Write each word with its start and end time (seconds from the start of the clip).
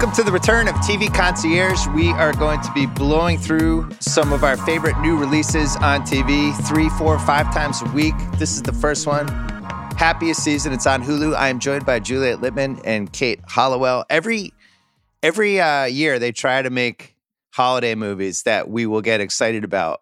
Welcome 0.00 0.16
to 0.16 0.22
the 0.22 0.32
return 0.32 0.66
of 0.66 0.74
TV 0.76 1.12
Concierge. 1.12 1.86
We 1.88 2.08
are 2.12 2.32
going 2.32 2.62
to 2.62 2.72
be 2.72 2.86
blowing 2.86 3.36
through 3.36 3.86
some 4.00 4.32
of 4.32 4.44
our 4.44 4.56
favorite 4.56 4.98
new 5.00 5.18
releases 5.18 5.76
on 5.76 6.04
TV 6.04 6.56
three, 6.66 6.88
four, 6.88 7.18
five 7.18 7.52
times 7.52 7.82
a 7.82 7.84
week. 7.90 8.14
This 8.38 8.52
is 8.52 8.62
the 8.62 8.72
first 8.72 9.06
one. 9.06 9.28
Happiest 9.98 10.42
season. 10.42 10.72
It's 10.72 10.86
on 10.86 11.02
Hulu. 11.02 11.36
I 11.36 11.50
am 11.50 11.58
joined 11.58 11.84
by 11.84 11.98
Juliet 11.98 12.38
Litman 12.38 12.80
and 12.82 13.12
Kate 13.12 13.40
Halliwell. 13.46 14.06
Every 14.08 14.54
every 15.22 15.60
uh, 15.60 15.84
year 15.84 16.18
they 16.18 16.32
try 16.32 16.62
to 16.62 16.70
make 16.70 17.14
holiday 17.50 17.94
movies 17.94 18.44
that 18.44 18.70
we 18.70 18.86
will 18.86 19.02
get 19.02 19.20
excited 19.20 19.64
about 19.64 20.00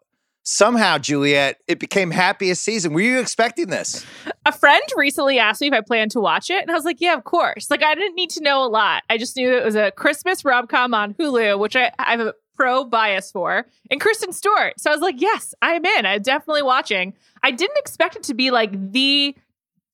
somehow, 0.49 0.97
Juliet, 0.97 1.59
it 1.69 1.79
became 1.79 2.11
happiest 2.11 2.65
season. 2.65 2.95
Were 2.95 3.03
you 3.03 3.21
expecting 3.21 3.69
this? 3.69 4.05
A 4.47 4.53
friend 4.53 4.83
recently 4.97 5.39
asked 5.39 5.61
me 5.61 5.67
if 5.67 5.75
I 5.75 5.83
planned 5.83 6.11
to 6.13 6.21
watch 6.21 6.49
it, 6.49 6.63
and 6.63 6.71
I 6.71 6.75
was 6.75 6.85
like, 6.85 7.01
"Yeah, 7.01 7.15
of 7.15 7.25
course." 7.25 7.71
Like, 7.71 7.83
I 7.83 7.95
didn't 7.95 8.15
need 8.15 8.31
to 8.31 8.43
know 8.43 8.65
a 8.65 8.69
lot. 8.69 9.03
I 9.11 9.19
just 9.19 9.37
knew 9.37 9.53
it 9.53 9.65
was 9.65 9.77
a 9.77 9.91
Christmas 9.93 10.45
rom 10.45 10.67
com 10.67 10.95
on 10.95 11.15
Hulu, 11.15 11.59
which 11.59 11.77
I, 11.77 11.93
I 11.99 12.13
have 12.13 12.21
a 12.21 12.35
pro 12.57 12.85
bias 12.85 13.31
for, 13.31 13.67
and 13.91 14.01
Kristen 14.01 14.33
Stewart. 14.33 14.81
So 14.81 14.91
I 14.91 14.95
was 14.95 15.03
like, 15.03 15.21
"Yes, 15.21 15.55
I'm 15.61 15.85
in. 15.85 16.07
I'm 16.07 16.23
definitely 16.23 16.63
watching." 16.63 17.15
I 17.43 17.51
didn't 17.51 17.79
expect 17.79 18.17
it 18.17 18.23
to 18.25 18.35
be 18.35 18.51
like 18.51 18.73
the, 18.93 19.37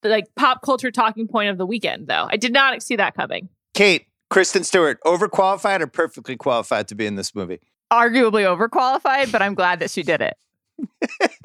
the 0.03 0.09
like 0.09 0.27
pop 0.37 0.63
culture 0.63 0.91
talking 0.91 1.27
point 1.27 1.51
of 1.51 1.59
the 1.59 1.67
weekend, 1.67 2.07
though. 2.07 2.29
I 2.31 2.37
did 2.37 2.53
not 2.53 2.81
see 2.83 2.97
that 2.97 3.15
coming. 3.15 3.49
Kate, 3.75 4.07
Kristen 4.31 4.63
Stewart, 4.63 4.99
overqualified 5.05 5.81
or 5.81 5.89
perfectly 5.89 6.37
qualified 6.37 6.89
to 6.89 6.95
be 6.95 7.07
in 7.07 7.17
this 7.17 7.35
movie? 7.35 7.61
arguably 7.93 8.45
overqualified, 8.45 9.31
but 9.31 9.43
I'm 9.43 9.55
glad 9.55 9.81
that 9.81 9.91
she 9.91 10.03
did 10.03 10.21
it. 10.21 10.37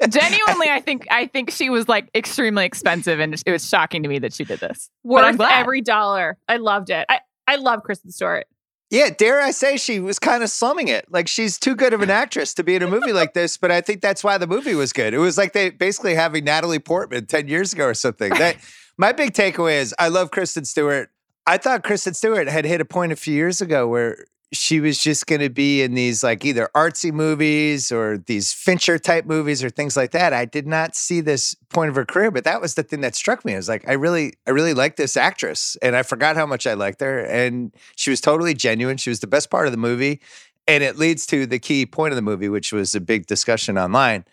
Genuinely, 0.08 0.68
I 0.70 0.80
think 0.80 1.06
I 1.10 1.26
think 1.26 1.50
she 1.50 1.70
was 1.70 1.88
like 1.88 2.08
extremely 2.14 2.64
expensive, 2.64 3.20
and 3.20 3.34
it 3.34 3.50
was 3.50 3.68
shocking 3.68 4.02
to 4.02 4.08
me 4.08 4.18
that 4.18 4.32
she 4.32 4.44
did 4.44 4.60
this. 4.60 4.90
Worth 5.04 5.40
every 5.40 5.80
dollar. 5.80 6.38
I 6.48 6.56
loved 6.56 6.90
it. 6.90 7.06
I 7.08 7.20
I 7.46 7.56
love 7.56 7.82
Kristen 7.82 8.10
Stewart. 8.10 8.46
Yeah, 8.90 9.10
dare 9.16 9.40
I 9.40 9.52
say 9.52 9.76
she 9.76 10.00
was 10.00 10.18
kind 10.18 10.42
of 10.42 10.50
slumming 10.50 10.88
it. 10.88 11.06
Like 11.10 11.28
she's 11.28 11.58
too 11.60 11.76
good 11.76 11.94
of 11.94 12.02
an 12.02 12.10
actress 12.10 12.54
to 12.54 12.64
be 12.64 12.74
in 12.74 12.82
a 12.82 12.88
movie 12.88 13.12
like 13.12 13.34
this, 13.34 13.56
but 13.56 13.70
I 13.70 13.80
think 13.80 14.00
that's 14.00 14.24
why 14.24 14.36
the 14.36 14.48
movie 14.48 14.74
was 14.74 14.92
good. 14.92 15.14
It 15.14 15.18
was 15.18 15.38
like 15.38 15.52
they 15.52 15.70
basically 15.70 16.16
having 16.16 16.42
Natalie 16.42 16.80
Portman 16.80 17.26
10 17.26 17.46
years 17.46 17.72
ago 17.72 17.86
or 17.86 17.94
something. 17.94 18.30
That 18.30 18.56
my 18.98 19.12
big 19.12 19.32
takeaway 19.32 19.80
is 19.80 19.94
I 19.98 20.08
love 20.08 20.32
Kristen 20.32 20.64
Stewart. 20.64 21.10
I 21.46 21.56
thought 21.56 21.84
Kristen 21.84 22.14
Stewart 22.14 22.48
had 22.48 22.64
hit 22.64 22.80
a 22.80 22.84
point 22.84 23.12
a 23.12 23.16
few 23.16 23.34
years 23.34 23.60
ago 23.60 23.86
where 23.86 24.24
she 24.52 24.80
was 24.80 24.98
just 24.98 25.26
going 25.26 25.40
to 25.40 25.48
be 25.48 25.80
in 25.80 25.94
these 25.94 26.24
like 26.24 26.44
either 26.44 26.68
artsy 26.74 27.12
movies 27.12 27.92
or 27.92 28.18
these 28.18 28.52
Fincher 28.52 28.98
type 28.98 29.24
movies 29.24 29.62
or 29.62 29.70
things 29.70 29.96
like 29.96 30.10
that. 30.10 30.32
I 30.32 30.44
did 30.44 30.66
not 30.66 30.96
see 30.96 31.20
this 31.20 31.54
point 31.68 31.88
of 31.88 31.94
her 31.94 32.04
career, 32.04 32.32
but 32.32 32.42
that 32.44 32.60
was 32.60 32.74
the 32.74 32.82
thing 32.82 33.00
that 33.02 33.14
struck 33.14 33.44
me. 33.44 33.54
I 33.54 33.56
was 33.56 33.68
like, 33.68 33.88
I 33.88 33.92
really, 33.92 34.34
I 34.48 34.50
really 34.50 34.74
like 34.74 34.96
this 34.96 35.16
actress, 35.16 35.76
and 35.82 35.94
I 35.94 36.02
forgot 36.02 36.34
how 36.34 36.46
much 36.46 36.66
I 36.66 36.74
liked 36.74 37.00
her, 37.00 37.20
and 37.20 37.72
she 37.94 38.10
was 38.10 38.20
totally 38.20 38.54
genuine. 38.54 38.96
She 38.96 39.10
was 39.10 39.20
the 39.20 39.28
best 39.28 39.50
part 39.50 39.66
of 39.66 39.72
the 39.72 39.78
movie, 39.78 40.20
and 40.66 40.82
it 40.82 40.98
leads 40.98 41.26
to 41.26 41.46
the 41.46 41.60
key 41.60 41.86
point 41.86 42.10
of 42.10 42.16
the 42.16 42.22
movie, 42.22 42.48
which 42.48 42.72
was 42.72 42.94
a 42.94 43.00
big 43.00 43.26
discussion 43.26 43.78
online. 43.78 44.24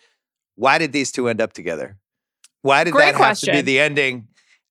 Why 0.56 0.80
did 0.80 0.94
these 0.94 1.12
two 1.12 1.28
end 1.28 1.42
up 1.42 1.54
together? 1.54 1.98
Why 2.64 2.84
did 2.84 2.92
Great 2.92 3.12
that 3.12 3.16
question. 3.16 3.54
have 3.54 3.62
to 3.62 3.64
be 3.64 3.72
the 3.72 3.80
ending? 3.80 4.28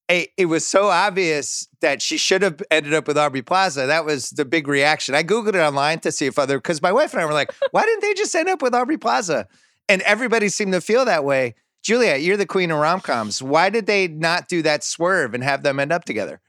It, 0.08 0.30
it 0.36 0.46
was 0.46 0.66
so 0.66 0.88
obvious 0.88 1.68
that 1.80 2.00
she 2.00 2.16
should 2.16 2.42
have 2.42 2.62
ended 2.70 2.94
up 2.94 3.08
with 3.08 3.18
Aubrey 3.18 3.42
Plaza. 3.42 3.86
That 3.86 4.04
was 4.04 4.30
the 4.30 4.44
big 4.44 4.68
reaction. 4.68 5.14
I 5.14 5.22
Googled 5.22 5.54
it 5.54 5.56
online 5.56 6.00
to 6.00 6.12
see 6.12 6.26
if 6.26 6.38
other, 6.38 6.58
because 6.58 6.80
my 6.80 6.92
wife 6.92 7.12
and 7.12 7.22
I 7.22 7.26
were 7.26 7.32
like, 7.32 7.52
why 7.72 7.82
didn't 7.82 8.02
they 8.02 8.14
just 8.14 8.34
end 8.34 8.48
up 8.48 8.62
with 8.62 8.74
Aubrey 8.74 8.98
Plaza? 8.98 9.48
And 9.88 10.02
everybody 10.02 10.48
seemed 10.48 10.72
to 10.72 10.80
feel 10.80 11.04
that 11.04 11.24
way. 11.24 11.54
Julia, 11.82 12.16
you're 12.16 12.36
the 12.36 12.46
queen 12.46 12.70
of 12.70 12.78
rom 12.78 13.00
coms. 13.00 13.42
Why 13.42 13.70
did 13.70 13.86
they 13.86 14.08
not 14.08 14.48
do 14.48 14.62
that 14.62 14.82
swerve 14.82 15.34
and 15.34 15.44
have 15.44 15.62
them 15.62 15.78
end 15.78 15.92
up 15.92 16.04
together? 16.04 16.40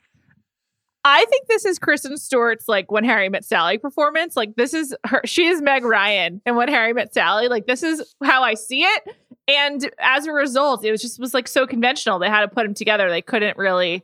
I 1.07 1.25
think 1.29 1.47
this 1.47 1.65
is 1.65 1.79
Kristen 1.79 2.17
Stewart's 2.17 2.67
like 2.67 2.91
when 2.91 3.03
Harry 3.03 3.29
met 3.29 3.45
Sally 3.45 3.77
performance. 3.77 4.35
Like 4.35 4.55
this 4.55 4.73
is 4.73 4.95
her 5.05 5.21
she 5.25 5.47
is 5.47 5.61
Meg 5.61 5.83
Ryan 5.83 6.41
and 6.45 6.55
when 6.55 6.67
Harry 6.67 6.93
met 6.93 7.13
Sally. 7.13 7.47
Like 7.47 7.65
this 7.67 7.83
is 7.83 8.15
how 8.23 8.43
I 8.43 8.53
see 8.53 8.81
it. 8.83 9.03
And 9.47 9.89
as 9.99 10.25
a 10.25 10.33
result, 10.33 10.83
it 10.83 10.91
was 10.91 11.01
just 11.01 11.19
was 11.19 11.33
like 11.33 11.47
so 11.47 11.65
conventional. 11.65 12.19
They 12.19 12.29
had 12.29 12.41
to 12.41 12.47
put 12.49 12.63
them 12.63 12.73
together. 12.73 13.09
They 13.09 13.21
couldn't 13.21 13.57
really 13.57 14.03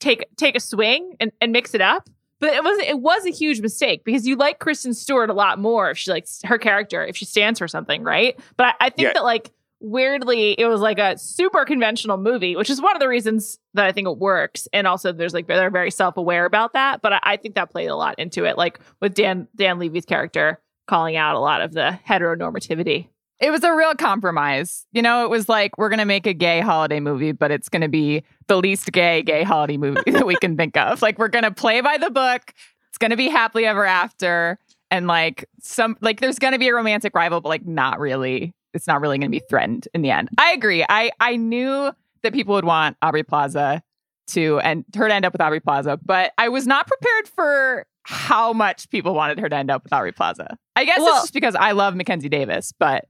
take 0.00 0.24
take 0.36 0.54
a 0.56 0.60
swing 0.60 1.16
and, 1.20 1.32
and 1.40 1.52
mix 1.52 1.74
it 1.74 1.80
up. 1.80 2.08
But 2.40 2.50
it 2.54 2.62
was 2.62 2.78
it 2.86 3.00
was 3.00 3.26
a 3.26 3.30
huge 3.30 3.60
mistake 3.60 4.04
because 4.04 4.24
you 4.24 4.36
like 4.36 4.60
Kristen 4.60 4.94
Stewart 4.94 5.28
a 5.30 5.34
lot 5.34 5.58
more 5.58 5.90
if 5.90 5.98
she 5.98 6.12
likes 6.12 6.40
her 6.44 6.56
character, 6.58 7.04
if 7.04 7.16
she 7.16 7.24
stands 7.24 7.58
for 7.58 7.66
something, 7.66 8.04
right? 8.04 8.38
But 8.56 8.66
I, 8.66 8.72
I 8.86 8.90
think 8.90 9.06
Yeah. 9.08 9.12
that 9.14 9.24
like 9.24 9.50
weirdly 9.80 10.52
it 10.58 10.66
was 10.66 10.80
like 10.80 10.98
a 10.98 11.16
super 11.16 11.64
conventional 11.64 12.16
movie 12.16 12.56
which 12.56 12.68
is 12.68 12.80
one 12.80 12.96
of 12.96 13.00
the 13.00 13.08
reasons 13.08 13.58
that 13.74 13.86
i 13.86 13.92
think 13.92 14.08
it 14.08 14.18
works 14.18 14.66
and 14.72 14.86
also 14.86 15.12
there's 15.12 15.32
like 15.32 15.46
they're 15.46 15.70
very 15.70 15.90
self-aware 15.90 16.44
about 16.44 16.72
that 16.72 17.00
but 17.00 17.12
I, 17.22 17.36
think 17.36 17.54
that 17.54 17.70
played 17.70 17.86
a 17.86 17.94
lot 17.94 18.18
into 18.18 18.44
it 18.44 18.58
like 18.58 18.80
with 19.00 19.14
dan 19.14 19.46
dan 19.54 19.78
levy's 19.78 20.04
character 20.04 20.60
calling 20.88 21.16
out 21.16 21.36
a 21.36 21.38
lot 21.38 21.60
of 21.60 21.72
the 21.74 21.98
heteronormativity 22.08 23.08
It 23.40 23.52
was 23.52 23.62
a 23.62 23.72
real 23.72 23.94
compromise. 23.94 24.84
You 24.90 25.00
know, 25.00 25.24
it 25.24 25.30
was 25.30 25.48
like 25.48 25.78
we're 25.78 25.90
gonna 25.90 26.04
make 26.04 26.26
a 26.26 26.32
gay 26.34 26.60
holiday 26.60 26.98
movie, 26.98 27.30
but 27.30 27.52
it's 27.52 27.68
gonna 27.68 27.88
be 27.88 28.24
the 28.48 28.56
least 28.56 28.90
gay 28.90 29.22
gay 29.22 29.44
holiday 29.44 29.76
movie 29.76 30.10
that 30.10 30.26
we 30.26 30.34
can 30.36 30.56
think 30.56 30.76
of. 30.76 31.02
Like 31.02 31.18
we're 31.20 31.28
gonna 31.28 31.52
play 31.52 31.80
by 31.80 31.98
the 31.98 32.10
book. 32.10 32.52
It's 32.88 32.98
gonna 32.98 33.16
be 33.16 33.28
happily 33.28 33.64
ever 33.64 33.84
after, 33.84 34.58
and 34.90 35.06
like 35.06 35.44
some 35.60 35.96
like 36.00 36.20
there's 36.20 36.40
gonna 36.40 36.58
be 36.58 36.66
a 36.68 36.74
romantic 36.74 37.14
rival, 37.14 37.40
but 37.40 37.48
like 37.48 37.64
not 37.64 38.00
really. 38.00 38.54
It's 38.78 38.86
not 38.86 39.00
really 39.00 39.18
gonna 39.18 39.28
be 39.28 39.42
threatened 39.50 39.88
in 39.92 40.02
the 40.02 40.12
end. 40.12 40.28
I 40.38 40.52
agree. 40.52 40.86
I 40.88 41.10
I 41.18 41.34
knew 41.34 41.90
that 42.22 42.32
people 42.32 42.54
would 42.54 42.64
want 42.64 42.96
Aubrey 43.02 43.24
Plaza 43.24 43.82
to 44.28 44.60
and 44.60 44.84
her 44.94 45.08
to 45.08 45.14
end 45.14 45.24
up 45.24 45.32
with 45.32 45.40
Aubrey 45.42 45.58
Plaza, 45.58 45.98
but 46.04 46.30
I 46.38 46.48
was 46.48 46.64
not 46.64 46.86
prepared 46.86 47.26
for 47.28 47.86
how 48.04 48.52
much 48.52 48.88
people 48.90 49.14
wanted 49.14 49.40
her 49.40 49.48
to 49.48 49.56
end 49.56 49.68
up 49.68 49.82
with 49.82 49.92
Aubrey 49.92 50.12
Plaza. 50.12 50.56
I 50.76 50.84
guess 50.84 50.98
Well- 51.00 51.08
it's 51.16 51.24
just 51.24 51.34
because 51.34 51.56
I 51.56 51.72
love 51.72 51.96
Mackenzie 51.96 52.28
Davis, 52.28 52.72
but 52.78 53.06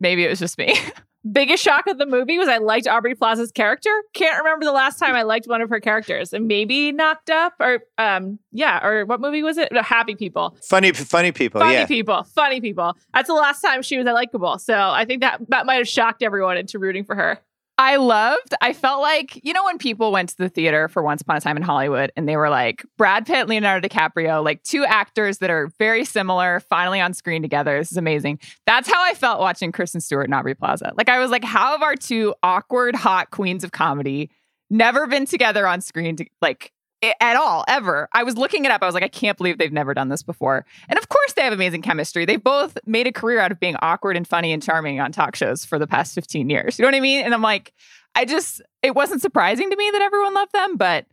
maybe 0.00 0.24
it 0.24 0.28
was 0.28 0.38
just 0.38 0.58
me. 0.58 0.74
biggest 1.32 1.62
shock 1.62 1.86
of 1.86 1.98
the 1.98 2.06
movie 2.06 2.38
was 2.38 2.48
i 2.48 2.56
liked 2.56 2.86
aubrey 2.86 3.14
plaza's 3.14 3.52
character 3.52 3.90
can't 4.14 4.38
remember 4.38 4.64
the 4.64 4.72
last 4.72 4.98
time 4.98 5.14
i 5.14 5.20
liked 5.20 5.46
one 5.46 5.60
of 5.60 5.68
her 5.68 5.78
characters 5.78 6.32
and 6.32 6.48
maybe 6.48 6.92
knocked 6.92 7.28
up 7.28 7.52
or 7.60 7.80
um 7.98 8.38
yeah 8.52 8.82
or 8.82 9.04
what 9.04 9.20
movie 9.20 9.42
was 9.42 9.58
it 9.58 9.70
no, 9.70 9.82
happy 9.82 10.14
people 10.14 10.56
Funny, 10.66 10.92
funny 10.92 11.30
people. 11.30 11.60
funny 11.60 11.74
yeah. 11.74 11.84
people 11.86 12.22
funny 12.22 12.58
people 12.60 12.96
that's 13.12 13.26
the 13.28 13.34
last 13.34 13.60
time 13.60 13.82
she 13.82 13.98
was 13.98 14.06
likable 14.06 14.58
so 14.58 14.74
i 14.74 15.04
think 15.04 15.20
that 15.20 15.40
that 15.48 15.66
might 15.66 15.74
have 15.74 15.88
shocked 15.88 16.22
everyone 16.22 16.56
into 16.56 16.78
rooting 16.78 17.04
for 17.04 17.14
her 17.14 17.38
I 17.80 17.96
loved, 17.96 18.54
I 18.60 18.74
felt 18.74 19.00
like, 19.00 19.40
you 19.42 19.54
know, 19.54 19.64
when 19.64 19.78
people 19.78 20.12
went 20.12 20.28
to 20.28 20.36
the 20.36 20.50
theater 20.50 20.86
for 20.86 21.02
Once 21.02 21.22
Upon 21.22 21.38
a 21.38 21.40
Time 21.40 21.56
in 21.56 21.62
Hollywood 21.62 22.12
and 22.14 22.28
they 22.28 22.36
were 22.36 22.50
like, 22.50 22.84
Brad 22.98 23.24
Pitt, 23.24 23.48
Leonardo 23.48 23.88
DiCaprio, 23.88 24.44
like 24.44 24.62
two 24.64 24.84
actors 24.84 25.38
that 25.38 25.48
are 25.48 25.70
very 25.78 26.04
similar, 26.04 26.60
finally 26.60 27.00
on 27.00 27.14
screen 27.14 27.40
together. 27.40 27.78
This 27.78 27.90
is 27.90 27.96
amazing. 27.96 28.38
That's 28.66 28.86
how 28.86 29.02
I 29.02 29.14
felt 29.14 29.40
watching 29.40 29.72
Kristen 29.72 30.02
Stewart 30.02 30.26
and 30.26 30.34
Aubrey 30.34 30.54
Plaza. 30.54 30.92
Like, 30.94 31.08
I 31.08 31.20
was 31.20 31.30
like, 31.30 31.42
how 31.42 31.72
have 31.72 31.82
our 31.82 31.96
two 31.96 32.34
awkward, 32.42 32.94
hot 32.94 33.30
queens 33.30 33.64
of 33.64 33.72
comedy 33.72 34.30
never 34.68 35.06
been 35.06 35.24
together 35.24 35.66
on 35.66 35.80
screen, 35.80 36.16
to, 36.16 36.26
like, 36.42 36.72
at 37.02 37.36
all, 37.36 37.64
ever? 37.68 38.08
I 38.12 38.22
was 38.22 38.36
looking 38.36 38.64
it 38.64 38.70
up. 38.70 38.82
I 38.82 38.86
was 38.86 38.94
like, 38.94 39.04
I 39.04 39.08
can't 39.08 39.38
believe 39.38 39.58
they've 39.58 39.72
never 39.72 39.94
done 39.94 40.08
this 40.08 40.22
before. 40.22 40.66
And 40.88 40.98
of 40.98 41.08
course, 41.08 41.32
they 41.32 41.42
have 41.42 41.52
amazing 41.52 41.82
chemistry. 41.82 42.24
They've 42.24 42.42
both 42.42 42.76
made 42.86 43.06
a 43.06 43.12
career 43.12 43.40
out 43.40 43.52
of 43.52 43.60
being 43.60 43.76
awkward 43.80 44.16
and 44.16 44.26
funny 44.26 44.52
and 44.52 44.62
charming 44.62 45.00
on 45.00 45.12
talk 45.12 45.34
shows 45.34 45.64
for 45.64 45.78
the 45.78 45.86
past 45.86 46.14
15 46.14 46.50
years. 46.50 46.78
You 46.78 46.82
know 46.82 46.88
what 46.88 46.94
I 46.94 47.00
mean? 47.00 47.24
And 47.24 47.32
I'm 47.32 47.42
like, 47.42 47.72
I 48.14 48.24
just, 48.24 48.60
it 48.82 48.94
wasn't 48.94 49.22
surprising 49.22 49.70
to 49.70 49.76
me 49.76 49.90
that 49.92 50.02
everyone 50.02 50.34
loved 50.34 50.52
them, 50.52 50.76
but 50.76 51.06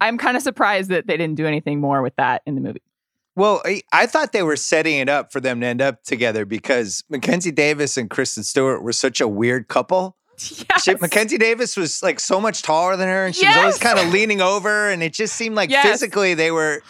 I'm 0.00 0.18
kind 0.18 0.36
of 0.36 0.42
surprised 0.42 0.90
that 0.90 1.06
they 1.06 1.16
didn't 1.16 1.36
do 1.36 1.46
anything 1.46 1.80
more 1.80 2.02
with 2.02 2.16
that 2.16 2.42
in 2.46 2.54
the 2.54 2.60
movie. 2.60 2.82
Well, 3.36 3.62
I, 3.64 3.82
I 3.92 4.06
thought 4.06 4.32
they 4.32 4.42
were 4.42 4.56
setting 4.56 4.98
it 4.98 5.08
up 5.08 5.30
for 5.32 5.40
them 5.40 5.60
to 5.60 5.66
end 5.66 5.80
up 5.80 6.02
together 6.02 6.44
because 6.44 7.04
Mackenzie 7.08 7.52
Davis 7.52 7.96
and 7.96 8.10
Kristen 8.10 8.42
Stewart 8.42 8.82
were 8.82 8.92
such 8.92 9.20
a 9.20 9.28
weird 9.28 9.68
couple. 9.68 10.17
Yes. 10.70 10.82
She, 10.84 10.94
Mackenzie 10.94 11.38
Davis 11.38 11.76
was 11.76 12.02
like 12.02 12.20
so 12.20 12.40
much 12.40 12.62
taller 12.62 12.96
than 12.96 13.08
her, 13.08 13.26
and 13.26 13.34
she 13.34 13.46
was 13.46 13.56
always 13.56 13.78
kind 13.78 13.98
of 13.98 14.08
leaning 14.12 14.40
over, 14.40 14.88
and 14.88 15.02
it 15.02 15.12
just 15.12 15.34
seemed 15.34 15.54
like 15.56 15.70
Yes. 15.70 15.86
physically 15.86 16.34
they 16.34 16.50
were 16.50 16.82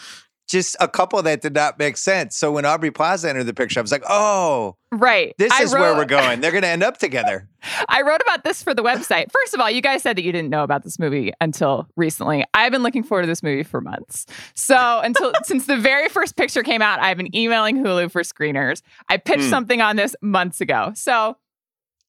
just 0.47 0.75
a 0.79 0.87
couple 0.87 1.21
that 1.21 1.41
did 1.41 1.53
not 1.53 1.77
make 1.77 1.95
sense. 1.95 2.35
So 2.35 2.51
when 2.51 2.65
Aubrey 2.65 2.89
Plaza 2.89 3.29
entered 3.29 3.43
the 3.43 3.53
picture, 3.53 3.79
I 3.79 3.83
was 3.83 3.91
like, 3.91 4.01
oh, 4.09 4.75
right. 4.91 5.35
this 5.37 5.51
I 5.53 5.61
is 5.61 5.73
where 5.73 5.93
we're 5.93 6.05
going. 6.05 6.41
They're 6.41 6.49
going 6.51 6.63
to 6.63 6.67
end 6.69 6.81
up 6.81 6.97
together. 6.97 7.47
I 7.87 8.01
wrote 8.01 8.19
about 8.21 8.43
this 8.43 8.63
for 8.63 8.73
the 8.73 8.81
website. 8.81 9.31
First 9.31 9.53
of 9.53 9.59
all, 9.59 9.69
you 9.69 9.79
guys 9.79 10.01
said 10.01 10.17
that 10.17 10.23
you 10.23 10.31
didn't 10.31 10.49
know 10.49 10.63
about 10.63 10.83
this 10.83 10.97
movie 10.97 11.31
until 11.39 11.87
recently. 11.95 12.45
I've 12.55 12.71
been 12.71 12.81
looking 12.81 13.03
forward 13.03 13.21
to 13.23 13.27
this 13.27 13.43
movie 13.43 13.61
for 13.61 13.79
months. 13.79 14.25
So 14.55 15.01
until 15.03 15.33
since 15.43 15.67
the 15.67 15.77
very 15.77 16.09
first 16.09 16.35
picture 16.35 16.63
came 16.63 16.81
out, 16.81 16.99
I've 16.99 17.17
been 17.17 17.35
emailing 17.35 17.77
Hulu 17.83 18.11
for 18.11 18.23
screeners. 18.23 18.81
I 19.07 19.17
pitched 19.17 19.43
Hmm. 19.43 19.49
something 19.49 19.81
on 19.81 19.97
this 19.97 20.15
months 20.23 20.61
ago. 20.61 20.93
So 20.95 21.37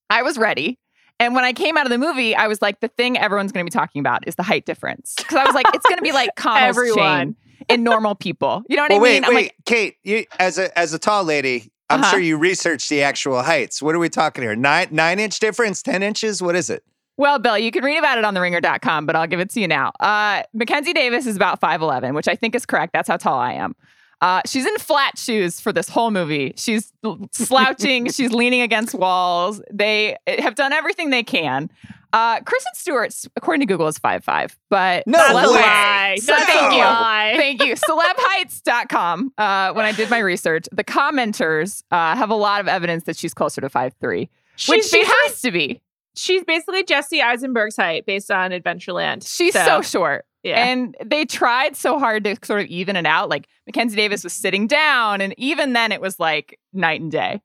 I 0.09 0.23
was 0.23 0.39
ready. 0.39 0.79
And 1.21 1.35
when 1.35 1.43
I 1.43 1.53
came 1.53 1.77
out 1.77 1.85
of 1.85 1.91
the 1.91 1.99
movie, 1.99 2.35
I 2.35 2.47
was 2.47 2.61
like, 2.63 2.79
the 2.79 2.87
thing 2.87 3.15
everyone's 3.17 3.51
going 3.51 3.63
to 3.63 3.69
be 3.71 3.73
talking 3.73 3.99
about 3.99 4.27
is 4.27 4.35
the 4.35 4.43
height 4.43 4.65
difference. 4.65 5.13
Because 5.17 5.37
I 5.37 5.45
was 5.45 5.53
like, 5.53 5.67
it's 5.73 5.85
going 5.85 5.99
to 5.99 6.03
be 6.03 6.11
like 6.11 6.31
Connell's 6.35 6.75
Everyone. 6.77 7.35
chain 7.35 7.35
in 7.69 7.83
normal 7.83 8.15
people. 8.15 8.63
You 8.67 8.75
know 8.75 8.81
what 8.83 8.89
well, 8.91 8.99
I 8.99 9.03
wait, 9.03 9.13
mean? 9.13 9.25
I'm 9.25 9.35
wait, 9.35 9.43
like, 9.43 9.55
Kate, 9.65 9.97
you 10.03 10.25
as 10.39 10.57
a 10.57 10.77
as 10.77 10.93
a 10.95 10.99
tall 10.99 11.23
lady, 11.23 11.71
I'm 11.91 12.01
Uh-huh. 12.01 12.11
sure 12.11 12.19
you 12.19 12.37
researched 12.37 12.89
the 12.89 13.03
actual 13.03 13.43
heights. 13.43 13.81
What 13.83 13.93
are 13.93 13.99
we 13.99 14.09
talking 14.09 14.43
here? 14.43 14.55
Nine 14.55 14.87
nine 14.89 15.19
inch 15.19 15.39
difference, 15.39 15.83
ten 15.83 16.01
inches? 16.01 16.41
What 16.41 16.55
is 16.55 16.71
it? 16.71 16.83
Well, 17.17 17.37
Bill, 17.37 17.55
you 17.57 17.69
can 17.69 17.83
read 17.83 17.97
about 17.99 18.17
it 18.17 18.25
on 18.25 18.33
theringer.com, 18.33 19.05
but 19.05 19.15
I'll 19.15 19.27
give 19.27 19.39
it 19.39 19.51
to 19.51 19.59
you 19.61 19.67
now. 19.67 19.91
Uh, 19.99 20.41
Mackenzie 20.55 20.93
Davis 20.93 21.27
is 21.27 21.35
about 21.35 21.61
5'11, 21.61 22.15
which 22.15 22.27
I 22.27 22.35
think 22.35 22.55
is 22.55 22.65
correct. 22.65 22.93
That's 22.93 23.07
how 23.07 23.17
tall 23.17 23.37
I 23.37 23.53
am. 23.53 23.75
Uh, 24.21 24.41
she's 24.45 24.65
in 24.65 24.77
flat 24.77 25.17
shoes 25.17 25.59
for 25.59 25.73
this 25.73 25.89
whole 25.89 26.11
movie. 26.11 26.53
She's 26.55 26.93
slouching. 27.31 28.09
she's 28.11 28.31
leaning 28.31 28.61
against 28.61 28.93
walls. 28.93 29.61
They 29.73 30.15
have 30.27 30.55
done 30.55 30.73
everything 30.73 31.09
they 31.09 31.23
can. 31.23 31.69
Uh, 32.13 32.41
Kristen 32.41 32.73
Stewart, 32.75 33.15
according 33.37 33.61
to 33.61 33.65
Google, 33.65 33.87
is 33.87 33.97
5'5, 33.97 34.55
but 34.69 35.07
No 35.07 35.17
a 35.17 35.33
way. 35.33 35.59
lie. 35.61 36.17
So 36.19 36.33
That's 36.33 36.45
thank 36.45 36.73
you. 36.73 37.37
Thank 37.39 37.63
you. 37.63 37.75
Celebheights.com. 37.75 39.33
Uh, 39.37 39.73
when 39.73 39.85
I 39.85 39.91
did 39.91 40.09
my 40.09 40.19
research, 40.19 40.67
the 40.71 40.83
commenters 40.83 41.83
uh, 41.91 42.15
have 42.15 42.29
a 42.29 42.35
lot 42.35 42.61
of 42.61 42.67
evidence 42.67 43.05
that 43.05 43.15
she's 43.17 43.33
closer 43.33 43.61
to 43.61 43.69
5'3, 43.69 44.27
which 44.67 44.85
she 44.85 45.03
has 45.05 45.41
to 45.41 45.51
be. 45.51 45.81
she's 46.15 46.43
basically 46.43 46.83
Jesse 46.83 47.21
Eisenberg's 47.21 47.77
height 47.77 48.05
based 48.05 48.29
on 48.29 48.51
Adventureland. 48.51 49.25
She's 49.25 49.53
so, 49.53 49.81
short. 49.81 50.25
Yeah. 50.43 50.65
And 50.65 50.95
they 51.03 51.25
tried 51.25 51.75
so 51.75 51.99
hard 51.99 52.23
to 52.23 52.35
sort 52.43 52.61
of 52.61 52.67
even 52.67 52.95
it 52.95 53.05
out. 53.05 53.29
Like 53.29 53.47
Mackenzie 53.67 53.95
Davis 53.95 54.23
was 54.23 54.33
sitting 54.33 54.67
down, 54.67 55.21
and 55.21 55.33
even 55.37 55.73
then 55.73 55.91
it 55.91 56.01
was 56.01 56.19
like 56.19 56.59
night 56.73 57.01
and 57.01 57.11
day. 57.11 57.41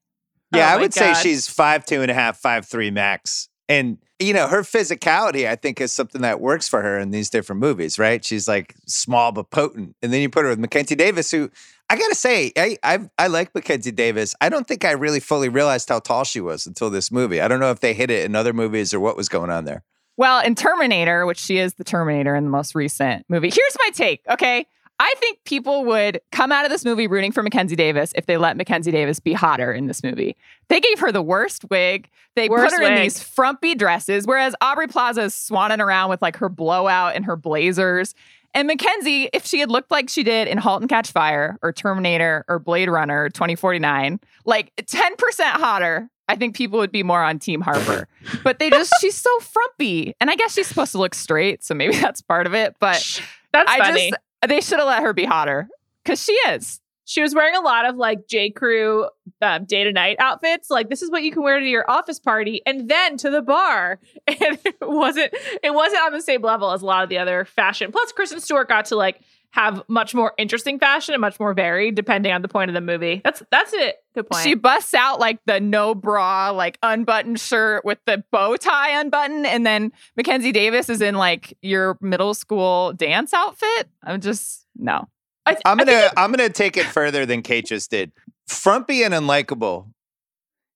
Yeah, 0.54 0.70
Oh 0.72 0.74
I 0.74 0.80
would 0.80 0.94
God. 0.94 1.14
say 1.16 1.22
she's 1.22 1.48
five 1.48 1.84
two 1.84 2.02
and 2.02 2.10
a 2.10 2.14
half, 2.14 2.38
five 2.38 2.66
three 2.66 2.90
max. 2.90 3.48
And 3.68 3.98
you 4.18 4.32
know, 4.32 4.46
her 4.48 4.62
physicality, 4.62 5.46
I 5.46 5.56
think, 5.56 5.80
is 5.80 5.92
something 5.92 6.22
that 6.22 6.40
works 6.40 6.68
for 6.68 6.80
her 6.80 6.98
in 6.98 7.10
these 7.10 7.28
different 7.28 7.60
movies, 7.60 7.98
right? 7.98 8.24
She's 8.24 8.48
like 8.48 8.74
small 8.86 9.32
but 9.32 9.50
potent. 9.50 9.94
And 10.02 10.12
then 10.12 10.22
you 10.22 10.30
put 10.30 10.44
her 10.44 10.48
with 10.50 10.58
Mackenzie 10.58 10.94
Davis, 10.94 11.30
who 11.30 11.50
I 11.90 11.96
gotta 11.96 12.14
say, 12.14 12.52
I 12.56 12.78
I, 12.82 13.10
I 13.18 13.26
like 13.26 13.54
Mackenzie 13.54 13.90
Davis. 13.92 14.34
I 14.40 14.48
don't 14.48 14.66
think 14.66 14.84
I 14.84 14.92
really 14.92 15.20
fully 15.20 15.48
realized 15.48 15.88
how 15.88 15.98
tall 15.98 16.24
she 16.24 16.40
was 16.40 16.66
until 16.66 16.88
this 16.90 17.10
movie. 17.10 17.40
I 17.40 17.48
don't 17.48 17.60
know 17.60 17.70
if 17.70 17.80
they 17.80 17.92
hit 17.92 18.10
it 18.10 18.24
in 18.24 18.34
other 18.34 18.52
movies 18.52 18.94
or 18.94 19.00
what 19.00 19.16
was 19.16 19.28
going 19.28 19.50
on 19.50 19.64
there. 19.64 19.82
Well, 20.16 20.40
in 20.40 20.54
Terminator, 20.54 21.26
which 21.26 21.38
she 21.38 21.58
is 21.58 21.74
the 21.74 21.84
Terminator 21.84 22.34
in 22.34 22.44
the 22.44 22.50
most 22.50 22.74
recent 22.74 23.26
movie, 23.28 23.50
here's 23.50 23.76
my 23.78 23.90
take, 23.90 24.22
okay? 24.30 24.66
I 24.98 25.12
think 25.18 25.44
people 25.44 25.84
would 25.84 26.20
come 26.32 26.50
out 26.50 26.64
of 26.64 26.70
this 26.70 26.84
movie 26.84 27.06
rooting 27.06 27.30
for 27.30 27.42
Mackenzie 27.42 27.76
Davis 27.76 28.12
if 28.14 28.24
they 28.24 28.38
let 28.38 28.56
Mackenzie 28.56 28.90
Davis 28.90 29.20
be 29.20 29.34
hotter 29.34 29.70
in 29.70 29.86
this 29.86 30.02
movie. 30.02 30.36
They 30.68 30.80
gave 30.80 31.00
her 31.00 31.12
the 31.12 31.20
worst 31.20 31.66
wig. 31.68 32.08
They 32.34 32.48
Worst 32.48 32.74
put 32.74 32.82
her 32.82 32.90
in 32.90 33.02
these 33.02 33.22
frumpy 33.22 33.74
dresses, 33.74 34.26
whereas 34.26 34.54
Aubrey 34.62 34.86
Plaza 34.86 35.22
is 35.24 35.34
swanning 35.34 35.80
around 35.80 36.08
with 36.08 36.22
like 36.22 36.36
her 36.36 36.48
blowout 36.48 37.14
and 37.14 37.26
her 37.26 37.36
blazers. 37.36 38.14
And 38.54 38.66
Mackenzie, 38.66 39.28
if 39.34 39.44
she 39.44 39.60
had 39.60 39.70
looked 39.70 39.90
like 39.90 40.08
she 40.08 40.22
did 40.22 40.48
in 40.48 40.56
*Halt 40.56 40.80
and 40.80 40.88
Catch 40.88 41.12
Fire* 41.12 41.58
or 41.60 41.72
*Terminator* 41.72 42.46
or 42.48 42.58
*Blade 42.58 42.88
Runner* 42.88 43.28
2049, 43.28 44.18
like 44.46 44.74
10% 44.76 45.42
hotter, 45.42 46.08
I 46.28 46.36
think 46.36 46.56
people 46.56 46.78
would 46.78 46.92
be 46.92 47.02
more 47.02 47.22
on 47.22 47.38
Team 47.38 47.60
Harper. 47.60 48.08
But 48.42 48.58
they 48.58 48.70
just, 48.70 48.92
she's 49.00 49.14
so 49.16 49.38
frumpy. 49.40 50.14
And 50.20 50.30
I 50.30 50.36
guess 50.36 50.54
she's 50.54 50.66
supposed 50.66 50.92
to 50.92 50.98
look 50.98 51.14
straight. 51.14 51.62
So 51.64 51.74
maybe 51.74 51.94
that's 52.00 52.20
part 52.20 52.46
of 52.46 52.54
it. 52.54 52.74
But 52.80 53.22
That's 53.52 53.70
I 53.70 53.78
funny. 53.78 54.10
just, 54.10 54.20
they 54.48 54.60
should 54.60 54.78
have 54.78 54.88
let 54.88 55.02
her 55.02 55.12
be 55.12 55.24
hotter 55.24 55.68
because 56.04 56.22
she 56.22 56.32
is. 56.48 56.80
she 57.04 57.22
was 57.22 57.34
wearing 57.34 57.54
a 57.54 57.60
lot 57.60 57.86
of 57.88 57.96
like 57.96 58.26
J. 58.28 58.50
Crew 58.50 59.08
um, 59.40 59.64
day 59.64 59.84
to 59.84 59.92
night 59.92 60.16
outfits. 60.18 60.68
Like 60.70 60.88
this 60.88 61.02
is 61.02 61.10
what 61.10 61.22
you 61.22 61.30
can 61.30 61.42
wear 61.42 61.60
to 61.60 61.66
your 61.66 61.88
office 61.90 62.18
party 62.18 62.60
and 62.66 62.88
then 62.88 63.16
to 63.18 63.30
the 63.30 63.42
bar. 63.42 63.98
And 64.28 64.58
it 64.64 64.76
wasn't 64.82 65.32
it 65.62 65.72
wasn't 65.72 66.02
on 66.02 66.12
the 66.12 66.20
same 66.20 66.42
level 66.42 66.72
as 66.72 66.82
a 66.82 66.86
lot 66.86 67.04
of 67.04 67.08
the 67.08 67.18
other 67.18 67.44
fashion. 67.44 67.92
Plus, 67.92 68.10
Kristen 68.12 68.40
Stewart 68.40 68.68
got 68.68 68.86
to 68.86 68.96
like 68.96 69.20
have 69.56 69.82
much 69.88 70.14
more 70.14 70.34
interesting 70.36 70.78
fashion 70.78 71.14
and 71.14 71.20
much 71.20 71.40
more 71.40 71.54
varied 71.54 71.94
depending 71.94 72.30
on 72.30 72.42
the 72.42 72.48
point 72.48 72.68
of 72.70 72.74
the 72.74 72.80
movie. 72.82 73.22
That's 73.24 73.42
that's 73.50 73.72
it. 73.72 73.96
Good 74.14 74.28
point. 74.28 74.44
She 74.44 74.54
busts 74.54 74.92
out 74.92 75.18
like 75.18 75.38
the 75.46 75.58
no 75.60 75.94
bra, 75.94 76.50
like 76.50 76.78
unbuttoned 76.82 77.40
shirt 77.40 77.82
with 77.84 77.98
the 78.06 78.22
bow 78.30 78.56
tie 78.56 79.00
unbuttoned. 79.00 79.46
And 79.46 79.64
then 79.66 79.92
Mackenzie 80.14 80.52
Davis 80.52 80.88
is 80.90 81.00
in 81.00 81.14
like 81.14 81.56
your 81.62 81.96
middle 82.02 82.34
school 82.34 82.92
dance 82.92 83.32
outfit. 83.32 83.88
I'm 84.04 84.20
just, 84.20 84.66
no. 84.76 85.08
I 85.46 85.52
th- 85.54 85.62
I'm 85.64 85.80
I 85.80 85.84
think 85.84 85.98
gonna 86.00 86.12
I'm 86.16 86.30
gonna 86.32 86.48
take 86.50 86.76
it 86.76 86.84
further 86.86 87.24
than 87.24 87.40
Kate 87.42 87.64
just 87.66 87.90
did. 87.90 88.12
Frumpy 88.48 89.02
and 89.04 89.14
unlikable 89.14 89.88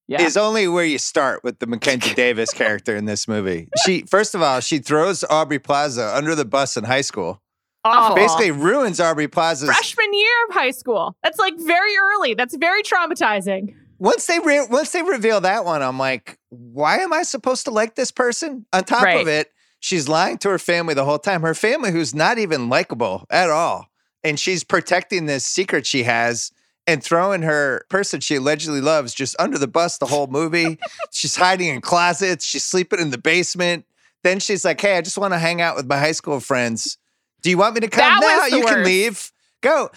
Yeah. 0.09 0.23
is 0.23 0.37
only 0.39 0.69
where 0.69 0.85
you 0.87 0.97
start 0.99 1.45
with 1.45 1.59
the 1.59 1.67
Mackenzie 1.67 2.15
Davis 2.15 2.53
character 2.53 2.97
in 2.97 3.05
this 3.05 3.29
movie. 3.29 3.69
She 3.85 4.03
first 4.03 4.35
of 4.35 4.41
all, 4.43 4.61
she 4.61 4.79
throws 4.79 5.23
Aubrey 5.29 5.59
Plaza 5.59 6.17
under 6.17 6.35
the 6.35 6.45
bus 6.47 6.77
in 6.77 6.85
high 6.85 7.03
school. 7.03 7.43
Awful. 7.85 8.17
Basically 8.17 8.51
ruins 8.51 9.01
Aubrey 9.01 9.29
Plaza's 9.29 9.69
freshman 9.69 10.13
year 10.13 10.33
of 10.49 10.55
high 10.55 10.71
school. 10.71 11.17
That's 11.23 11.39
like 11.39 11.55
very 11.59 11.93
early. 11.97 12.35
That's 12.35 12.57
very 12.57 12.83
traumatizing. 12.83 13.75
once 13.99 14.27
they 14.27 14.39
re- 14.39 14.67
once 14.71 14.93
they 14.93 15.03
reveal 15.03 15.41
that 15.43 15.65
one, 15.65 15.83
I'm 15.83 15.99
like, 15.99 16.39
why 16.51 16.99
am 16.99 17.13
I 17.13 17.23
supposed 17.23 17.65
to 17.67 17.71
like 17.71 17.95
this 17.97 18.11
person? 18.11 18.67
On 18.73 18.83
top 18.85 19.03
Right. 19.03 19.21
of 19.21 19.29
it, 19.29 19.53
she's 19.81 20.09
lying 20.09 20.39
to 20.39 20.49
her 20.51 20.59
family 20.59 20.95
the 20.95 21.05
whole 21.05 21.19
time. 21.19 21.43
Her 21.43 21.55
family, 21.55 21.91
who's 21.93 22.15
not 22.15 22.39
even 22.39 22.69
likable 22.69 23.27
at 23.31 23.51
all, 23.51 23.87
and 24.25 24.39
she's 24.41 24.65
protecting 24.65 25.27
this 25.27 25.45
secret 25.47 25.87
she 25.87 26.03
has 26.05 26.51
and 26.87 27.05
throwing 27.05 27.43
her 27.43 27.85
person 27.91 28.21
she 28.21 28.37
allegedly 28.37 28.81
loves 28.81 29.13
just 29.15 29.37
under 29.39 29.59
the 29.59 29.69
bus 29.69 29.99
the 29.99 30.07
whole 30.07 30.27
movie. 30.27 30.79
she's 31.13 31.37
hiding 31.37 31.69
in 31.69 31.81
closets. 31.81 32.45
She's 32.45 32.65
sleeping 32.65 32.99
in 33.01 33.11
the 33.11 33.19
basement. 33.19 33.85
Then 34.25 34.41
she's 34.41 34.65
like, 34.65 34.81
"Hey, 34.81 34.97
I 34.97 35.03
just 35.03 35.19
want 35.19 35.35
to 35.35 35.39
hang 35.39 35.61
out 35.61 35.77
with 35.77 35.87
my 35.87 35.99
high 35.99 36.13
school 36.13 36.41
friends. 36.41 36.97
Do 37.43 37.51
you 37.51 37.59
want 37.59 37.75
me 37.75 37.81
to 37.81 37.89
come? 37.89 38.01
That 38.01 38.49
now 38.51 38.57
you 38.57 38.65
can 38.65 38.85
leave. 38.85 39.33
Go." 39.61 39.91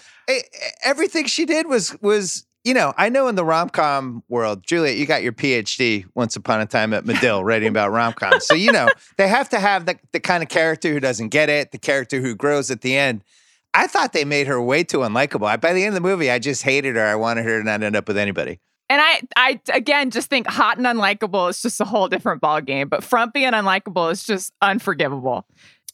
Everything 0.82 1.26
she 1.26 1.44
did 1.44 1.66
was 1.66 1.96
was 2.00 2.46
you 2.64 2.72
know, 2.72 2.94
I 2.96 3.10
know 3.10 3.28
in 3.28 3.34
the 3.34 3.44
rom 3.44 3.68
com 3.68 4.22
world, 4.28 4.66
Juliet, 4.66 4.96
you 4.96 5.04
got 5.04 5.22
your 5.22 5.32
PhD 5.32 6.06
once 6.14 6.34
upon 6.34 6.62
a 6.62 6.66
time 6.66 6.94
at 6.94 7.04
Medill 7.04 7.44
writing 7.44 7.68
about 7.68 7.92
rom 7.92 8.14
coms. 8.14 8.46
So, 8.46 8.54
you 8.54 8.72
know, 8.72 8.88
they 9.18 9.28
have 9.28 9.50
to 9.50 9.60
have 9.60 9.84
the, 9.84 9.98
the 10.12 10.20
kind 10.20 10.42
of 10.42 10.48
character 10.48 10.90
who 10.90 10.98
doesn't 10.98 11.28
get 11.28 11.50
it, 11.50 11.72
the 11.72 11.78
character 11.78 12.20
who 12.20 12.34
grows 12.34 12.70
at 12.70 12.80
the 12.80 12.96
end. 12.96 13.22
I 13.74 13.86
thought 13.86 14.12
they 14.14 14.24
made 14.24 14.46
her 14.46 14.60
way 14.62 14.82
too 14.82 14.98
unlikable. 14.98 15.46
I, 15.46 15.56
by 15.56 15.74
the 15.74 15.84
end 15.84 15.88
of 15.88 16.02
the 16.02 16.08
movie, 16.08 16.30
I 16.30 16.38
just 16.38 16.62
hated 16.62 16.96
her. 16.96 17.04
I 17.04 17.16
wanted 17.16 17.44
her 17.44 17.58
to 17.58 17.64
not 17.64 17.82
end 17.82 17.96
up 17.96 18.08
with 18.08 18.16
anybody. 18.16 18.60
And 18.88 19.00
I, 19.00 19.22
I 19.36 19.60
again 19.72 20.10
just 20.10 20.28
think 20.28 20.46
hot 20.46 20.76
and 20.76 20.86
unlikable 20.86 21.48
is 21.50 21.60
just 21.62 21.80
a 21.80 21.84
whole 21.84 22.08
different 22.08 22.42
ballgame. 22.42 22.88
But 22.88 23.02
frumpy 23.02 23.44
and 23.44 23.54
unlikable 23.54 24.12
is 24.12 24.24
just 24.24 24.52
unforgivable. 24.60 25.46